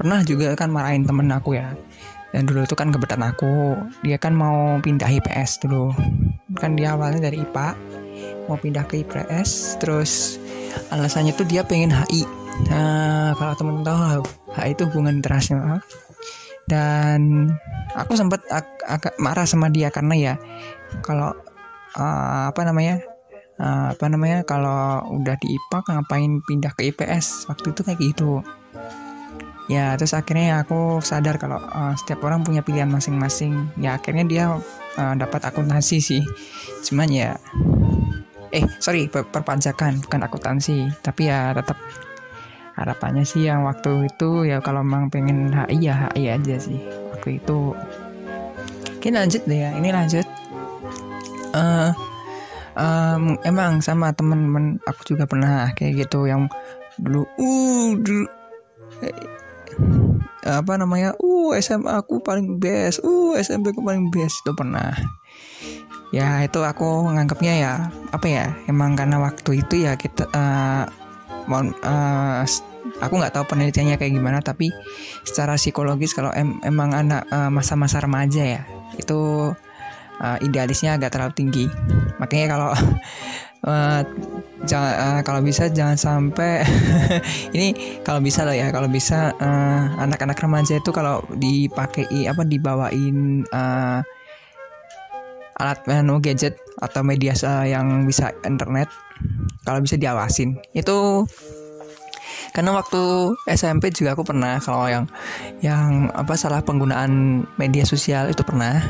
pernah 0.00 0.24
juga 0.24 0.56
kan 0.56 0.72
marahin 0.72 1.04
temen 1.04 1.28
aku 1.28 1.60
ya. 1.60 1.76
Dan 2.34 2.50
dulu 2.50 2.66
itu 2.66 2.74
kan 2.74 2.90
kebetulan 2.90 3.30
aku 3.30 3.78
dia 4.02 4.18
kan 4.18 4.34
mau 4.34 4.82
pindah 4.82 5.06
IPS 5.06 5.62
dulu. 5.62 5.94
Kan 6.58 6.74
dia 6.74 6.98
awalnya 6.98 7.30
dari 7.30 7.46
IPA 7.46 7.78
mau 8.50 8.58
pindah 8.58 8.82
ke 8.90 9.06
IPS 9.06 9.78
terus 9.78 10.42
alasannya 10.90 11.30
tuh 11.38 11.46
dia 11.46 11.62
pengen 11.62 11.94
HI 11.94 12.44
Nah, 12.70 13.34
kalau 13.34 13.54
teman 13.58 13.82
tahu 13.82 14.22
HI 14.54 14.78
itu 14.78 14.82
hubungan 14.86 15.18
internasional. 15.18 15.82
Dan 16.64 17.50
aku 17.92 18.16
sempat 18.16 18.40
ag 18.48 18.64
agak 18.86 19.14
marah 19.20 19.44
sama 19.44 19.68
dia 19.68 19.92
karena 19.92 20.14
ya 20.16 20.34
kalau 21.04 21.34
uh, 21.98 22.44
apa 22.48 22.62
namanya? 22.64 23.02
Uh, 23.54 23.94
apa 23.94 24.10
namanya 24.10 24.42
kalau 24.42 24.98
udah 25.14 25.38
di 25.38 25.46
IPA 25.54 25.78
ngapain 25.86 26.42
pindah 26.42 26.74
ke 26.74 26.90
IPS 26.90 27.46
waktu 27.46 27.70
itu 27.70 27.80
kayak 27.86 28.00
gitu 28.02 28.42
ya 29.64 29.96
terus 29.96 30.12
akhirnya 30.12 30.60
aku 30.60 31.00
sadar 31.00 31.40
kalau 31.40 31.56
uh, 31.56 31.96
setiap 31.96 32.20
orang 32.26 32.44
punya 32.44 32.60
pilihan 32.60 32.88
masing-masing. 32.88 33.72
Ya 33.80 33.96
akhirnya 33.96 34.24
dia 34.24 34.44
uh, 35.00 35.14
dapat 35.16 35.40
akuntansi 35.48 35.98
sih. 36.00 36.22
Cuman 36.84 37.08
ya 37.08 37.36
eh 38.54 38.64
sorry 38.78 39.08
perpajakan 39.08 40.04
bukan 40.04 40.20
akuntansi. 40.24 40.88
Tapi 41.00 41.32
ya 41.32 41.56
tetap 41.56 41.80
harapannya 42.74 43.22
sih 43.22 43.46
yang 43.46 43.64
waktu 43.64 44.10
itu 44.10 44.50
ya 44.50 44.58
kalau 44.58 44.82
memang 44.82 45.08
pengen 45.08 45.54
HI 45.54 45.88
ya 45.88 46.10
HI 46.12 46.22
aja 46.28 46.56
sih. 46.60 46.78
Waktu 47.16 47.40
itu. 47.40 47.72
Oke 49.00 49.08
lanjut 49.12 49.42
deh 49.48 49.58
ya. 49.64 49.70
Ini 49.76 49.88
lanjut. 49.92 50.26
Uh, 51.54 51.94
um, 52.74 53.38
emang 53.46 53.78
sama 53.78 54.10
temen-temen 54.10 54.82
aku 54.84 55.14
juga 55.14 55.24
pernah 55.24 55.70
kayak 55.72 56.06
gitu 56.06 56.26
yang 56.26 56.50
dulu 56.98 57.26
uh 57.38 57.90
dulu 57.98 58.26
apa 60.44 60.76
namanya 60.76 61.16
uh 61.16 61.56
SMA 61.56 62.04
aku 62.04 62.20
paling 62.20 62.60
best 62.60 63.00
uh 63.00 63.32
SMP 63.40 63.72
aku 63.72 63.80
paling 63.80 64.12
best 64.12 64.44
itu 64.44 64.52
pernah. 64.52 64.92
Ya 66.14 66.44
itu 66.46 66.62
aku 66.62 67.10
menganggapnya 67.10 67.54
ya 67.58 67.72
apa 68.14 68.26
ya 68.30 68.44
emang 68.70 68.94
karena 68.94 69.18
waktu 69.18 69.64
itu 69.64 69.82
ya 69.82 69.98
kita 69.98 70.30
uh, 70.30 70.86
mohon 71.50 71.74
uh, 71.82 72.46
aku 73.00 73.14
nggak 73.18 73.34
tahu 73.34 73.44
penelitiannya 73.50 73.98
kayak 73.98 74.14
gimana 74.14 74.38
tapi 74.44 74.70
secara 75.26 75.58
psikologis 75.58 76.14
kalau 76.14 76.30
em 76.30 76.60
emang 76.62 76.94
anak 76.94 77.26
uh, 77.32 77.50
masa-masa 77.50 77.98
remaja 77.98 78.44
ya 78.44 78.62
itu 78.94 79.50
uh, 80.20 80.38
idealisnya 80.42 80.98
agak 80.98 81.14
terlalu 81.14 81.34
tinggi. 81.34 81.66
Makanya 82.22 82.46
kalau 82.54 82.70
uh, 83.64 84.00
jangan 84.64 84.94
uh, 84.96 85.20
kalau 85.20 85.40
bisa 85.44 85.68
jangan 85.68 85.96
sampai 85.96 86.64
ini 87.56 88.00
kalau 88.00 88.20
bisa 88.20 88.44
lah 88.48 88.56
ya 88.56 88.72
kalau 88.72 88.88
bisa 88.88 89.34
anak-anak 90.00 90.38
uh, 90.38 90.42
remaja 90.44 90.74
itu 90.80 90.90
kalau 90.92 91.20
dipakai 91.36 92.06
apa 92.28 92.42
dibawain 92.44 93.44
uh, 93.52 94.00
alat 95.58 95.78
menu 95.86 96.18
gadget 96.18 96.58
atau 96.82 97.06
media 97.06 97.32
yang 97.64 98.06
bisa 98.06 98.34
internet 98.42 98.90
kalau 99.62 99.78
bisa 99.80 99.94
diawasin. 99.94 100.58
Itu 100.74 101.28
karena 102.54 102.70
waktu 102.74 103.34
SMP 103.50 103.90
juga 103.90 104.14
aku 104.14 104.22
pernah 104.22 104.62
kalau 104.62 104.86
yang 104.86 105.04
yang 105.62 106.10
apa 106.14 106.38
salah 106.38 106.62
penggunaan 106.62 107.42
media 107.58 107.86
sosial 107.86 108.30
itu 108.30 108.42
pernah. 108.42 108.82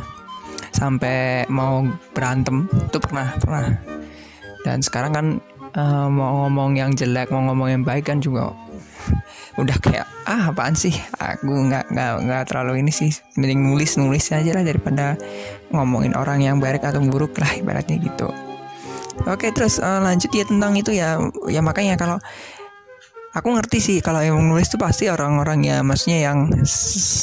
Sampai 0.75 1.47
mau 1.47 1.87
berantem 2.11 2.66
itu 2.66 2.99
pernah 2.99 3.31
pernah 3.38 3.78
dan 4.64 4.80
sekarang 4.80 5.12
kan 5.12 5.26
uh, 5.76 6.09
mau 6.09 6.49
ngomong 6.49 6.75
yang 6.75 6.90
jelek 6.97 7.28
mau 7.28 7.44
ngomong 7.52 7.68
yang 7.68 7.83
baik 7.85 8.09
kan 8.09 8.18
juga 8.18 8.50
udah 9.61 9.76
kayak 9.78 10.09
ah 10.25 10.50
apaan 10.50 10.73
sih? 10.75 10.97
Aku 11.21 11.47
nggak 11.47 11.92
nggak 11.92 12.12
nggak 12.25 12.42
terlalu 12.49 12.80
ini 12.80 12.90
sih. 12.90 13.12
Mending 13.37 13.61
nulis 13.71 14.00
nulis 14.00 14.33
aja 14.33 14.50
lah 14.56 14.64
daripada 14.64 15.14
ngomongin 15.71 16.16
orang 16.16 16.40
yang 16.40 16.56
baik 16.59 16.83
atau 16.83 17.04
buruk 17.04 17.37
lah 17.38 17.52
ibaratnya 17.54 18.00
gitu. 18.00 18.33
Oke 19.30 19.54
terus 19.54 19.78
uh, 19.78 20.02
lanjut 20.02 20.33
ya 20.35 20.42
tentang 20.49 20.75
itu 20.75 20.90
ya. 20.90 21.21
Ya 21.47 21.61
makanya 21.62 21.94
kalau 21.94 22.18
aku 23.35 23.49
ngerti 23.50 23.79
sih 23.83 23.99
kalau 23.99 24.23
yang 24.23 24.38
nulis 24.38 24.71
itu 24.71 24.79
pasti 24.79 25.11
orang-orang 25.11 25.67
ya 25.67 25.83
maksudnya 25.83 26.31
yang 26.31 26.55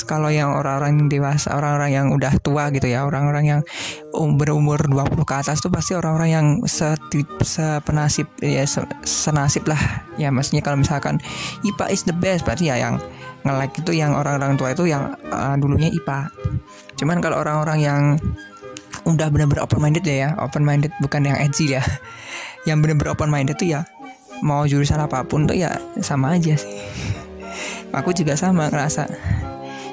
kalau 0.04 0.28
yang 0.28 0.52
orang-orang 0.52 1.08
dewasa 1.08 1.56
orang-orang 1.56 1.92
yang 1.96 2.08
udah 2.12 2.36
tua 2.44 2.68
gitu 2.76 2.92
ya 2.92 3.08
orang-orang 3.08 3.48
yang 3.48 3.62
um, 4.12 4.36
berumur 4.36 4.78
20 4.78 5.16
ke 5.24 5.36
atas 5.40 5.64
tuh 5.64 5.72
pasti 5.72 5.96
orang-orang 5.96 6.30
yang 6.30 6.48
setip 6.68 7.28
sepenasib 7.40 8.28
ya 8.44 8.68
senasib 9.08 9.64
lah. 9.66 9.80
Ya 10.20 10.30
maksudnya 10.30 10.62
kalau 10.62 10.84
misalkan 10.84 11.18
IPA 11.64 11.86
is 11.90 12.04
the 12.04 12.14
best 12.14 12.44
berarti 12.44 12.70
ya 12.70 12.76
yang 12.76 13.00
nge-like 13.48 13.74
itu 13.80 13.92
yang 13.96 14.14
orang-orang 14.14 14.60
tua 14.60 14.76
itu 14.76 14.86
yang 14.86 15.18
uh, 15.32 15.56
dulunya 15.58 15.90
IPA 15.90 16.30
cuman 17.02 17.18
kalau 17.24 17.42
orang-orang 17.42 17.80
yang 17.82 18.02
udah 19.10 19.34
bener-bener 19.34 19.66
open 19.66 19.82
minded 19.82 20.06
ya, 20.06 20.30
ya 20.30 20.30
open 20.38 20.62
minded 20.62 20.94
bukan 21.02 21.26
yang 21.26 21.38
edgy 21.42 21.74
ya 21.74 21.82
yang 22.70 22.84
bener-bener 22.84 23.18
open 23.18 23.34
minded 23.34 23.58
tuh 23.58 23.74
ya 23.74 23.82
mau 24.42 24.66
jurusan 24.66 25.00
apa 25.02 25.24
pun 25.26 25.46
tuh 25.46 25.58
ya 25.58 25.78
sama 26.02 26.38
aja 26.38 26.58
sih. 26.58 26.74
Aku 27.94 28.12
juga 28.12 28.38
sama 28.38 28.68
ngerasa. 28.68 29.08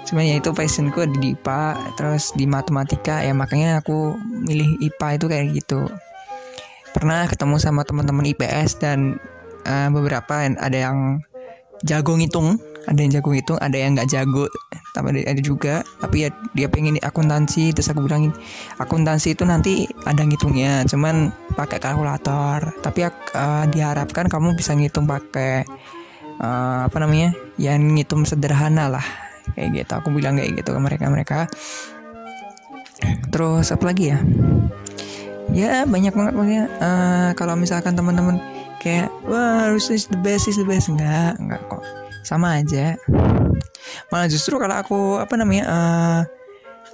Cuman 0.09 0.25
ya 0.25 0.41
itu 0.41 0.51
passionku 0.57 1.05
di 1.21 1.37
IPA 1.37 1.95
terus 2.01 2.33
di 2.33 2.49
matematika 2.49 3.21
ya 3.21 3.37
makanya 3.37 3.85
aku 3.85 4.17
milih 4.45 4.81
IPA 4.81 5.09
itu 5.21 5.27
kayak 5.29 5.47
gitu. 5.53 5.81
Pernah 6.97 7.29
ketemu 7.29 7.61
sama 7.61 7.85
teman-teman 7.85 8.25
IPS 8.33 8.81
dan 8.81 9.21
uh, 9.69 9.89
beberapa 9.93 10.49
ada 10.49 10.79
yang 10.79 11.21
jago 11.85 12.17
ngitung 12.17 12.59
ada 12.89 13.05
yang 13.05 13.13
jago 13.13 13.29
ngitung 13.37 13.61
ada 13.61 13.77
yang 13.77 13.93
nggak 13.93 14.09
jago. 14.09 14.49
Tapi 14.97 15.07
ada, 15.13 15.21
ada 15.37 15.41
juga. 15.45 15.75
Tapi 16.01 16.17
ya 16.25 16.29
dia 16.57 16.67
pengen 16.73 16.97
akuntansi. 16.97 17.77
Terus 17.77 17.93
aku 17.93 18.09
bilangin 18.09 18.33
akuntansi 18.81 19.37
itu 19.37 19.45
nanti 19.45 19.85
ada 20.09 20.25
ngitungnya. 20.25 20.89
Cuman 20.89 21.29
pakai 21.53 21.79
kalkulator. 21.79 22.73
Tapi 22.81 23.05
uh, 23.05 23.69
diharapkan 23.69 24.33
kamu 24.33 24.57
bisa 24.57 24.73
ngitung 24.73 25.05
pakai 25.05 25.69
uh, 26.41 26.89
apa 26.89 26.97
namanya 26.97 27.37
yang 27.61 27.85
ngitung 27.93 28.25
sederhana 28.25 28.89
lah. 28.89 29.05
Kayak 29.53 29.85
gitu. 29.85 29.93
Aku 30.01 30.09
bilang 30.09 30.41
kayak 30.41 30.57
gitu 30.57 30.73
ke 30.73 30.81
mereka 30.81 31.05
mereka. 31.13 31.39
Terus 33.29 33.69
apa 33.69 33.85
lagi 33.85 34.17
ya? 34.17 34.19
Ya 35.53 35.85
banyak 35.85 36.17
banget 36.17 36.33
pokoknya. 36.33 36.65
Uh, 36.81 37.31
kalau 37.37 37.53
misalkan 37.53 37.93
teman-teman 37.93 38.41
kayak 38.81 39.13
wah 39.29 39.69
harus 39.69 39.93
is 39.93 40.09
the 40.09 40.17
best 40.25 40.49
is 40.49 40.57
the 40.57 40.65
best. 40.65 40.89
Enggak 40.89 41.37
enggak 41.37 41.61
kok 41.69 42.08
sama 42.23 42.61
aja. 42.61 42.97
Malah 44.13 44.29
justru 44.29 44.57
kalau 44.61 44.77
aku 44.77 45.01
apa 45.19 45.35
namanya 45.37 45.65
uh, 45.69 46.21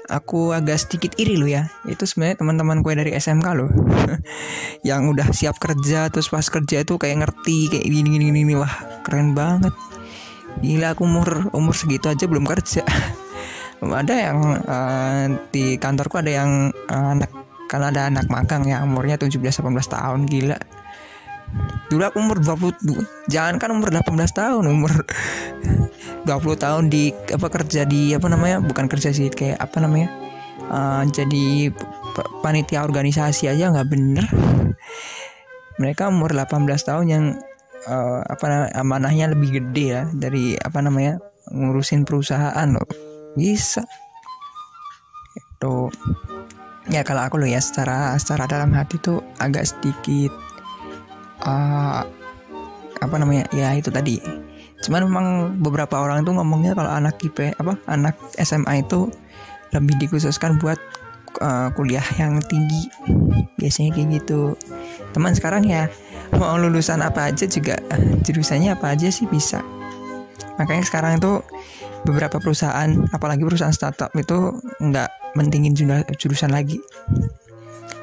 aku 0.08 0.52
agak 0.52 0.80
sedikit 0.80 1.16
iri 1.16 1.36
loh 1.40 1.48
ya. 1.48 1.68
Itu 1.88 2.04
sebenarnya 2.04 2.40
teman-teman 2.40 2.80
gue 2.84 2.92
dari 2.94 3.10
SMK 3.16 3.46
loh. 3.56 3.70
Yang 4.88 5.02
udah 5.16 5.28
siap 5.32 5.56
kerja 5.60 6.08
terus 6.12 6.28
pas 6.28 6.44
kerja 6.44 6.84
itu 6.84 6.94
kayak 7.00 7.24
ngerti 7.24 7.72
kayak 7.72 7.86
gini 7.88 8.08
gini 8.18 8.24
gini 8.32 8.54
wah 8.56 9.02
keren 9.06 9.32
banget. 9.32 9.72
Gila 10.62 10.94
aku 10.94 11.02
umur 11.04 11.50
umur 11.50 11.74
segitu 11.74 12.08
aja 12.08 12.24
belum 12.28 12.46
kerja. 12.46 12.84
Ada 13.84 14.14
yang 14.16 14.38
uh, 14.64 15.24
di 15.52 15.76
kantorku 15.76 16.16
ada 16.16 16.32
yang 16.32 16.72
uh, 16.88 17.12
anak 17.12 17.28
karena 17.68 17.92
ada 17.92 18.02
anak 18.08 18.26
magang 18.32 18.64
ya 18.64 18.80
umurnya 18.80 19.20
17-18 19.20 19.60
tahun 19.92 20.20
gila 20.24 20.56
dulu 21.88 22.02
aku 22.02 22.16
umur 22.18 22.38
20 22.42 23.30
jangan 23.30 23.60
kan 23.60 23.70
umur 23.70 23.92
18 23.92 24.10
tahun 24.34 24.64
umur 24.66 24.92
20 26.28 26.64
tahun 26.64 26.84
di 26.88 27.12
apa 27.12 27.46
kerja 27.52 27.84
di 27.84 28.16
apa 28.16 28.26
namanya 28.32 28.64
bukan 28.64 28.88
kerja 28.88 29.12
sih 29.12 29.28
kayak 29.28 29.60
apa 29.60 29.76
namanya 29.78 30.08
uh, 30.72 31.04
jadi 31.08 31.70
panitia 32.40 32.86
organisasi 32.86 33.50
aja 33.50 33.72
nggak 33.74 33.88
bener. 33.90 34.26
Mereka 35.80 36.06
umur 36.06 36.30
18 36.30 36.70
tahun 36.86 37.06
yang 37.10 37.24
uh, 37.90 38.20
apa 38.22 38.44
namanya, 38.46 38.72
amanahnya 38.78 39.26
lebih 39.34 39.58
gede 39.58 39.86
ya 39.90 40.02
dari 40.14 40.54
apa 40.54 40.78
namanya 40.78 41.18
ngurusin 41.50 42.06
perusahaan 42.06 42.68
loh. 42.70 42.86
Bisa. 43.34 43.82
Itu 45.34 45.90
ya 46.86 47.02
kalau 47.02 47.26
aku 47.26 47.42
loh 47.42 47.48
ya 47.50 47.58
secara 47.58 48.14
secara 48.20 48.46
dalam 48.46 48.70
hati 48.76 49.00
tuh 49.02 49.18
agak 49.42 49.66
sedikit 49.66 50.30
uh, 51.42 52.06
apa 53.02 53.14
namanya? 53.18 53.48
Ya 53.50 53.74
itu 53.74 53.90
tadi. 53.90 54.22
Cuman 54.84 55.08
memang 55.08 55.26
beberapa 55.58 55.96
orang 55.96 56.28
tuh 56.28 56.36
ngomongnya 56.36 56.76
kalau 56.76 56.92
anak 56.92 57.16
IP 57.24 57.56
apa 57.56 57.80
anak 57.88 58.14
SMA 58.36 58.84
itu 58.84 59.08
lebih 59.72 59.96
dikhususkan 59.96 60.60
buat 60.60 60.76
uh, 61.40 61.72
kuliah 61.72 62.04
yang 62.20 62.38
tinggi. 62.44 62.92
Biasanya 63.56 63.96
kayak 63.96 64.08
gitu. 64.22 64.54
Teman 65.16 65.32
sekarang 65.32 65.64
ya 65.66 65.88
mau 66.36 66.58
lulusan 66.58 67.00
apa 67.00 67.30
aja 67.30 67.46
juga 67.46 67.78
jurusannya 68.26 68.74
apa 68.74 68.92
aja 68.92 69.08
sih 69.08 69.24
bisa. 69.24 69.64
Makanya 70.60 70.84
sekarang 70.86 71.18
itu 71.18 71.42
beberapa 72.04 72.36
perusahaan 72.36 72.90
apalagi 73.10 73.42
perusahaan 73.42 73.72
startup 73.72 74.12
itu 74.14 74.60
nggak 74.82 75.34
mentingin 75.38 75.72
jurusan 76.20 76.52
lagi. 76.52 76.78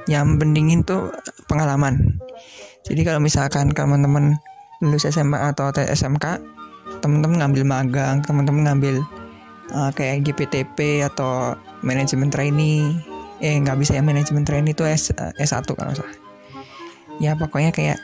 Yang 0.10 0.42
pentingin 0.42 0.82
tuh 0.82 1.14
pengalaman 1.46 2.21
jadi 2.86 3.02
kalau 3.06 3.22
misalkan 3.22 3.72
teman-teman 3.72 4.38
lulus 4.82 5.06
SMA 5.06 5.38
atau 5.54 5.70
SMK 5.70 6.42
teman-teman 7.02 7.46
ngambil 7.46 7.64
magang 7.66 8.18
teman-teman 8.26 8.70
ngambil 8.70 8.96
uh, 9.74 9.92
kayak 9.94 10.26
GPTP 10.26 11.06
atau 11.06 11.56
manajemen 11.86 12.30
trainee 12.30 12.98
eh 13.42 13.58
nggak 13.58 13.78
bisa 13.82 13.98
ya 13.98 14.04
manajemen 14.06 14.46
trainee 14.46 14.74
itu 14.74 14.86
S 14.86 15.14
uh, 15.18 15.34
S1 15.38 15.66
kalau 15.74 15.94
salah 15.94 16.16
ya 17.18 17.34
pokoknya 17.38 17.72
kayak 17.74 17.98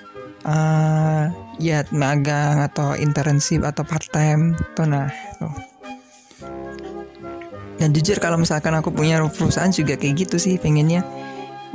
uh, 0.45 1.29
ya 1.61 1.85
magang 1.93 2.61
atau 2.61 2.93
internship 2.97 3.65
atau 3.65 3.85
part 3.85 4.05
time 4.09 4.57
tuh 4.73 4.85
nah 4.85 5.09
tuh. 5.37 5.53
dan 7.77 7.93
jujur 7.93 8.17
kalau 8.17 8.41
misalkan 8.41 8.73
aku 8.73 8.89
punya 8.89 9.21
perusahaan 9.29 9.69
juga 9.69 9.97
kayak 9.97 10.25
gitu 10.25 10.41
sih 10.41 10.57
pengennya 10.57 11.05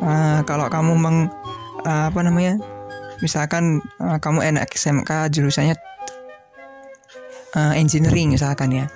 uh, 0.02 0.42
kalau 0.42 0.66
kamu 0.66 0.98
meng 0.98 1.18
uh, 1.86 2.10
apa 2.10 2.20
namanya 2.26 2.58
misalkan 3.22 3.80
uh, 4.02 4.18
kamu 4.18 4.42
enak 4.52 4.68
SMK 4.74 5.30
jurusannya 5.30 5.78
uh, 7.56 7.74
engineering 7.78 8.34
misalkan 8.34 8.74
ya. 8.74 8.86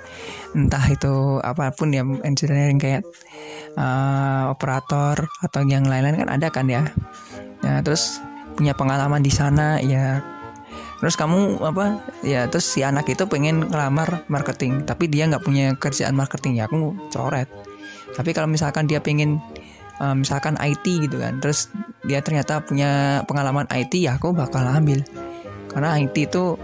Entah 0.52 0.82
itu 0.88 1.38
apa 1.40 1.72
pun 1.72 1.92
ya 1.94 2.02
engineering 2.24 2.80
kayak 2.80 3.06
uh, 3.78 4.50
operator 4.52 5.28
atau 5.40 5.60
yang 5.64 5.86
lain-lain 5.86 6.26
kan 6.26 6.28
ada 6.28 6.48
kan 6.50 6.66
ya. 6.66 6.82
Ya 7.62 7.80
terus 7.80 8.18
punya 8.58 8.74
pengalaman 8.74 9.22
di 9.22 9.32
sana 9.32 9.78
ya. 9.80 10.24
Terus 10.96 11.14
kamu 11.14 11.60
apa 11.60 12.00
ya 12.24 12.48
terus 12.48 12.64
si 12.66 12.80
anak 12.80 13.04
itu 13.12 13.28
pengen 13.28 13.68
ngelamar 13.68 14.24
marketing 14.32 14.88
tapi 14.88 15.12
dia 15.12 15.28
nggak 15.28 15.44
punya 15.44 15.76
kerjaan 15.76 16.16
marketing 16.16 16.58
ya 16.58 16.66
aku 16.66 16.96
coret. 17.12 17.46
Tapi 18.16 18.32
kalau 18.32 18.48
misalkan 18.48 18.88
dia 18.88 19.04
pengen 19.04 19.44
uh, 20.00 20.14
misalkan 20.16 20.56
IT 20.60 20.84
gitu 20.84 21.16
kan. 21.20 21.38
Terus 21.40 21.72
dia 22.06 22.20
ternyata 22.22 22.62
punya 22.62 23.22
pengalaman 23.24 23.66
IT 23.72 23.92
ya 23.96 24.16
aku 24.16 24.32
bakal 24.32 24.64
ambil. 24.64 25.02
Karena 25.72 25.96
IT 26.00 26.16
itu 26.16 26.56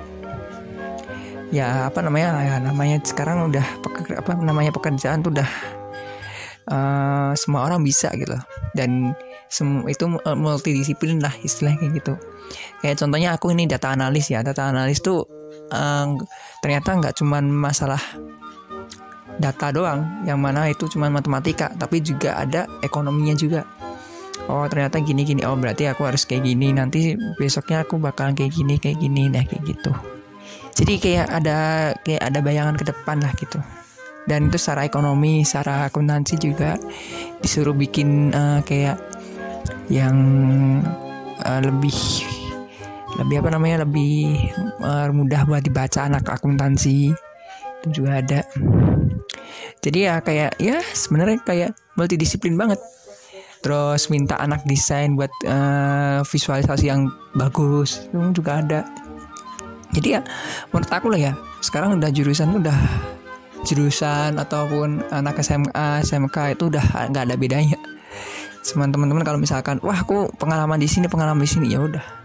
ya 1.53 1.93
apa 1.93 2.01
namanya 2.01 2.41
ya 2.41 2.57
namanya 2.65 2.97
sekarang 3.05 3.53
udah 3.53 3.67
apa 4.17 4.33
namanya 4.41 4.73
pekerjaan 4.73 5.21
tuh 5.21 5.37
udah 5.37 5.51
uh, 6.73 7.31
semua 7.37 7.69
orang 7.69 7.85
bisa 7.85 8.09
gitu. 8.17 8.37
Dan 8.73 9.13
semua 9.53 9.85
itu 9.93 10.09
eh, 10.09 10.37
multidisiplin 10.37 11.21
lah 11.21 11.33
istilahnya 11.45 11.93
gitu. 11.93 12.17
Kayak 12.81 12.97
contohnya 13.05 13.37
aku 13.37 13.53
ini 13.53 13.69
data 13.69 13.93
analis 13.93 14.33
ya. 14.33 14.41
Data 14.41 14.73
analis 14.73 15.05
tuh 15.05 15.29
uh, 15.73 16.07
ternyata 16.65 16.97
nggak 16.97 17.15
cuman 17.21 17.53
masalah 17.53 18.01
data 19.41 19.73
doang 19.73 20.25
yang 20.29 20.41
mana 20.41 20.69
itu 20.69 20.89
cuma 20.91 21.09
matematika 21.09 21.73
tapi 21.73 22.05
juga 22.05 22.37
ada 22.37 22.69
ekonominya 22.85 23.35
juga. 23.37 23.63
Oh 24.51 24.67
ternyata 24.67 24.99
gini 24.99 25.23
gini 25.23 25.47
oh 25.47 25.55
berarti 25.55 25.87
aku 25.87 26.05
harus 26.09 26.27
kayak 26.27 26.45
gini. 26.49 26.75
Nanti 26.75 27.15
besoknya 27.39 27.87
aku 27.87 27.97
bakalan 27.97 28.35
kayak 28.35 28.53
gini 28.53 28.75
kayak 28.77 28.99
gini 28.99 29.31
nah 29.31 29.45
kayak 29.47 29.63
gitu. 29.65 29.93
Jadi 30.73 30.95
kayak 30.99 31.27
ada 31.31 31.59
kayak 32.03 32.23
ada 32.33 32.39
bayangan 32.43 32.77
ke 32.77 32.85
depan 32.89 33.21
lah 33.23 33.33
gitu. 33.39 33.61
Dan 34.23 34.51
itu 34.51 34.59
secara 34.59 34.87
ekonomi 34.87 35.43
secara 35.43 35.91
akuntansi 35.91 36.39
juga 36.39 36.79
disuruh 37.43 37.75
bikin 37.75 38.31
uh, 38.31 38.63
kayak 38.63 38.99
yang 39.91 40.17
uh, 41.43 41.61
lebih 41.63 41.95
lebih 43.19 43.45
apa 43.45 43.49
namanya 43.53 43.85
lebih 43.85 44.39
uh, 44.81 45.11
mudah 45.13 45.45
buat 45.45 45.61
dibaca 45.61 46.07
anak 46.09 46.25
akuntansi 46.33 47.13
juga 47.91 48.23
ada. 48.23 48.41
Jadi 49.83 49.99
ya 50.07 50.23
kayak 50.23 50.63
ya 50.63 50.79
sebenarnya 50.79 51.39
kayak 51.43 51.71
multidisiplin 51.99 52.55
banget. 52.55 52.79
Terus 53.63 54.11
minta 54.11 54.39
anak 54.39 54.67
desain 54.67 55.15
buat 55.15 55.31
uh, 55.47 56.23
visualisasi 56.27 56.91
yang 56.91 57.11
bagus 57.35 58.07
itu 58.11 58.43
juga 58.43 58.63
ada. 58.63 58.81
Jadi 59.93 60.09
ya 60.19 60.21
menurut 60.71 60.91
aku 60.91 61.07
lah 61.11 61.21
ya 61.21 61.33
sekarang 61.63 61.99
udah 61.99 62.11
jurusan 62.11 62.49
udah 62.59 62.79
jurusan 63.63 64.35
ataupun 64.39 65.07
anak 65.15 65.39
SMA 65.47 66.03
SMK 66.03 66.59
itu 66.59 66.71
udah 66.71 67.11
nggak 67.11 67.25
ada 67.31 67.37
bedanya. 67.39 67.79
Cuman 68.63 68.95
teman-teman 68.95 69.27
kalau 69.27 69.39
misalkan 69.39 69.83
wah 69.83 69.99
aku 69.99 70.31
pengalaman 70.39 70.79
di 70.79 70.87
sini 70.87 71.11
pengalaman 71.11 71.43
di 71.43 71.51
sini 71.51 71.75
ya 71.75 71.83
udah 71.83 72.22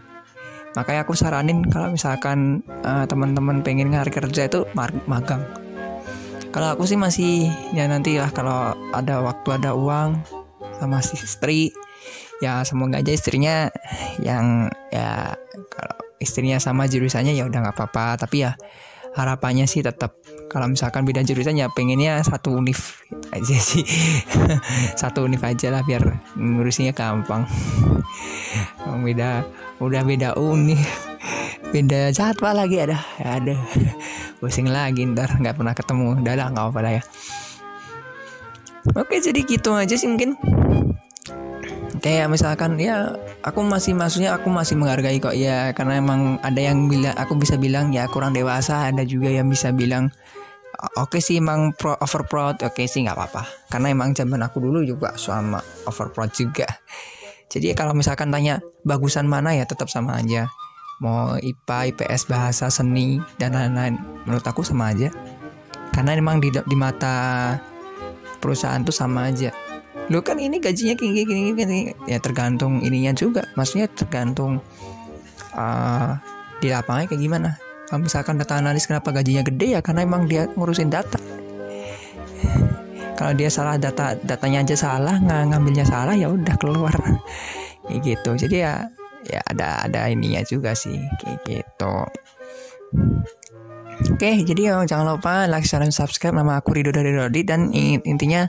makanya 0.78 1.02
aku 1.10 1.18
saranin 1.18 1.66
kalau 1.66 1.90
misalkan 1.90 2.62
uh, 2.86 3.10
teman-teman 3.10 3.66
pengen 3.66 3.90
ngari 3.90 4.14
kerja 4.14 4.46
itu 4.46 4.70
magang. 5.10 5.42
Kalau 6.54 6.78
aku 6.78 6.86
sih 6.86 6.98
masih 6.98 7.50
ya 7.74 7.90
nanti 7.90 8.22
lah 8.22 8.30
kalau 8.30 8.78
ada 8.94 9.26
waktu 9.26 9.58
ada 9.58 9.74
uang 9.74 10.22
sama 10.78 11.02
si 11.02 11.18
istri 11.18 11.74
ya 12.38 12.62
semoga 12.62 13.02
aja 13.02 13.10
istrinya 13.10 13.74
yang 14.22 14.70
ya 14.94 15.34
kalau 15.74 15.98
istrinya 16.22 16.62
sama 16.62 16.86
jurusannya 16.86 17.34
ya 17.34 17.50
udah 17.50 17.60
nggak 17.66 17.78
apa-apa. 17.78 18.22
Tapi 18.22 18.46
ya 18.46 18.54
harapannya 19.18 19.66
sih 19.66 19.82
tetap 19.82 20.14
kalau 20.46 20.70
misalkan 20.70 21.02
beda 21.06 21.26
jurusan 21.26 21.58
ya 21.58 21.74
pengennya 21.74 22.22
satu 22.22 22.54
univ 22.54 22.97
aja 23.32 23.56
sih. 23.60 23.84
Satu 25.00 25.24
univ 25.24 25.42
aja 25.44 25.72
lah 25.72 25.84
biar 25.84 26.04
ngurusinnya 26.36 26.92
gampang. 26.92 27.48
Beda 29.04 29.48
udah 29.80 30.02
beda 30.04 30.30
univ. 30.36 30.80
Beda 31.72 32.12
jadwal 32.12 32.56
lagi 32.56 32.80
ada. 32.84 33.00
Ada. 33.20 33.56
Pusing 34.40 34.70
lagi 34.70 35.04
ntar 35.08 35.40
nggak 35.40 35.56
pernah 35.58 35.74
ketemu. 35.76 36.20
Udah 36.24 36.34
lah 36.36 36.48
nggak 36.52 36.66
apa-apa 36.72 36.92
ya. 37.00 37.04
Oke 38.96 39.20
jadi 39.20 39.44
gitu 39.44 39.76
aja 39.76 39.96
sih 40.00 40.08
mungkin. 40.08 40.40
Kayak 41.98 42.30
misalkan 42.32 42.78
ya 42.80 43.18
aku 43.44 43.66
masih 43.66 43.98
maksudnya 43.98 44.38
aku 44.38 44.48
masih 44.48 44.80
menghargai 44.80 45.20
kok. 45.20 45.36
Ya 45.36 45.76
karena 45.76 46.00
emang 46.00 46.40
ada 46.40 46.62
yang 46.62 46.88
bilang 46.88 47.16
aku 47.20 47.36
bisa 47.36 47.60
bilang 47.60 47.92
ya 47.92 48.08
kurang 48.08 48.32
dewasa. 48.32 48.88
Ada 48.88 49.04
juga 49.04 49.28
yang 49.28 49.52
bisa 49.52 49.76
bilang 49.76 50.14
oke 50.78 51.18
okay 51.18 51.22
sih 51.22 51.42
emang 51.42 51.74
pro 51.74 51.98
overproud 51.98 52.62
oke 52.62 52.78
okay 52.78 52.86
sih 52.86 53.04
nggak 53.06 53.18
apa-apa. 53.18 53.44
Karena 53.70 53.94
emang 53.94 54.14
zaman 54.14 54.42
aku 54.46 54.62
dulu 54.62 54.86
juga 54.86 55.18
sama 55.18 55.58
overproud 55.90 56.32
juga. 56.34 56.68
Jadi 57.48 57.74
kalau 57.74 57.96
misalkan 57.96 58.30
tanya 58.30 58.60
bagusan 58.86 59.26
mana 59.26 59.56
ya 59.58 59.66
tetap 59.66 59.90
sama 59.90 60.20
aja. 60.20 60.52
Mau 60.98 61.38
IPA 61.38 61.94
IPS 61.94 62.26
bahasa 62.26 62.66
seni 62.74 63.22
dan 63.38 63.54
lain-lain. 63.54 64.02
Menurut 64.26 64.46
aku 64.46 64.66
sama 64.66 64.90
aja. 64.94 65.14
Karena 65.94 66.18
emang 66.18 66.42
di, 66.42 66.50
di 66.50 66.78
mata 66.78 67.54
perusahaan 68.42 68.82
tuh 68.82 68.94
sama 68.94 69.30
aja. 69.30 69.54
Lu 70.10 70.22
kan 70.22 70.38
ini 70.38 70.62
gajinya 70.62 70.94
gini 70.94 71.26
gini 71.26 71.52
gini 71.54 71.80
ya 72.10 72.18
tergantung 72.22 72.82
ininya 72.82 73.14
juga. 73.14 73.46
Maksudnya 73.54 73.90
tergantung 73.94 74.62
uh, 75.54 76.18
di 76.58 76.74
lapangan 76.74 77.06
kayak 77.06 77.22
gimana 77.22 77.67
kalau 77.88 78.04
misalkan 78.04 78.36
data 78.36 78.60
analis 78.60 78.84
kenapa 78.84 79.16
gajinya 79.16 79.48
gede 79.48 79.80
ya 79.80 79.82
karena 79.82 80.04
emang 80.04 80.28
dia 80.28 80.52
ngurusin 80.52 80.92
data. 80.92 81.20
Kalau 83.18 83.34
dia 83.34 83.50
salah 83.50 83.80
data 83.80 84.14
datanya 84.20 84.62
aja 84.62 84.76
salah 84.78 85.18
nggak 85.18 85.56
ngambilnya 85.56 85.88
salah 85.88 86.14
ya 86.14 86.28
udah 86.30 86.56
keluar. 86.60 86.94
Kayak 87.88 88.00
gitu. 88.04 88.32
Jadi 88.46 88.56
ya 88.60 88.86
ya 89.24 89.40
ada 89.48 89.88
ada 89.88 90.12
ininya 90.12 90.44
juga 90.44 90.76
sih 90.76 91.00
kayak 91.24 91.40
gitu. 91.48 91.96
Oke, 94.14 94.46
jadi 94.46 94.62
ya 94.70 94.74
jangan 94.86 95.18
lupa 95.18 95.50
like, 95.50 95.66
share, 95.66 95.82
dan 95.82 95.90
subscribe. 95.90 96.38
Nama 96.38 96.62
aku 96.62 96.78
Rido 96.78 96.94
dari 96.94 97.10
Rodi 97.10 97.42
dan 97.42 97.74
intinya 98.06 98.46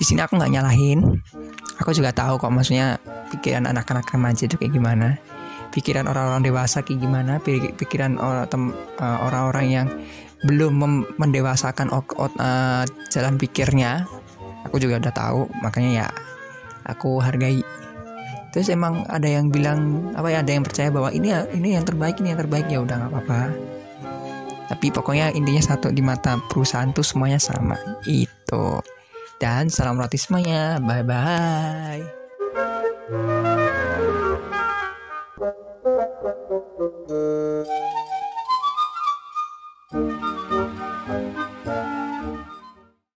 di 0.00 0.04
sini 0.08 0.24
aku 0.24 0.40
nggak 0.40 0.48
nyalahin. 0.56 1.04
Aku 1.84 1.92
juga 1.92 2.16
tahu 2.16 2.40
kok 2.40 2.48
maksudnya 2.48 2.96
pikiran 3.28 3.68
anak-anak 3.68 4.08
remaja 4.08 4.48
itu 4.48 4.56
kayak 4.56 4.72
gimana, 4.72 5.20
pikiran 5.76 6.08
orang-orang 6.08 6.40
dewasa 6.40 6.80
kayak 6.80 7.04
gimana, 7.04 7.36
pikiran 7.76 8.16
eh, 8.16 9.18
orang-orang 9.20 9.66
yang 9.68 9.86
belum 10.44 10.72
mendewasakan 11.16 11.88
uh, 11.90 12.84
jalan 13.08 13.34
pikirnya. 13.40 14.04
Aku 14.68 14.76
juga 14.76 15.00
udah 15.00 15.14
tahu, 15.14 15.48
makanya 15.64 15.90
ya 15.90 16.06
aku 16.86 17.18
hargai. 17.24 17.64
Terus 18.52 18.68
emang 18.72 19.04
ada 19.08 19.28
yang 19.28 19.48
bilang 19.52 20.12
apa 20.16 20.32
ya, 20.32 20.44
ada 20.44 20.52
yang 20.52 20.64
percaya 20.64 20.88
bahwa 20.92 21.12
ini 21.12 21.32
ini 21.56 21.76
yang 21.76 21.84
terbaik, 21.84 22.20
ini 22.20 22.36
yang 22.36 22.40
terbaik. 22.40 22.66
Ya 22.68 22.84
udah 22.84 22.96
nggak 23.00 23.12
apa-apa. 23.12 23.42
Tapi 24.66 24.86
pokoknya 24.90 25.30
intinya 25.32 25.62
satu 25.62 25.94
di 25.94 26.02
mata 26.02 26.36
perusahaan 26.50 26.90
tuh 26.90 27.06
semuanya 27.06 27.38
sama. 27.38 27.78
Itu. 28.04 28.82
Dan 29.38 29.70
salam 29.72 30.00
roti 30.00 30.18
semuanya. 30.18 30.82
Bye 30.82 31.04
bye 31.06 32.02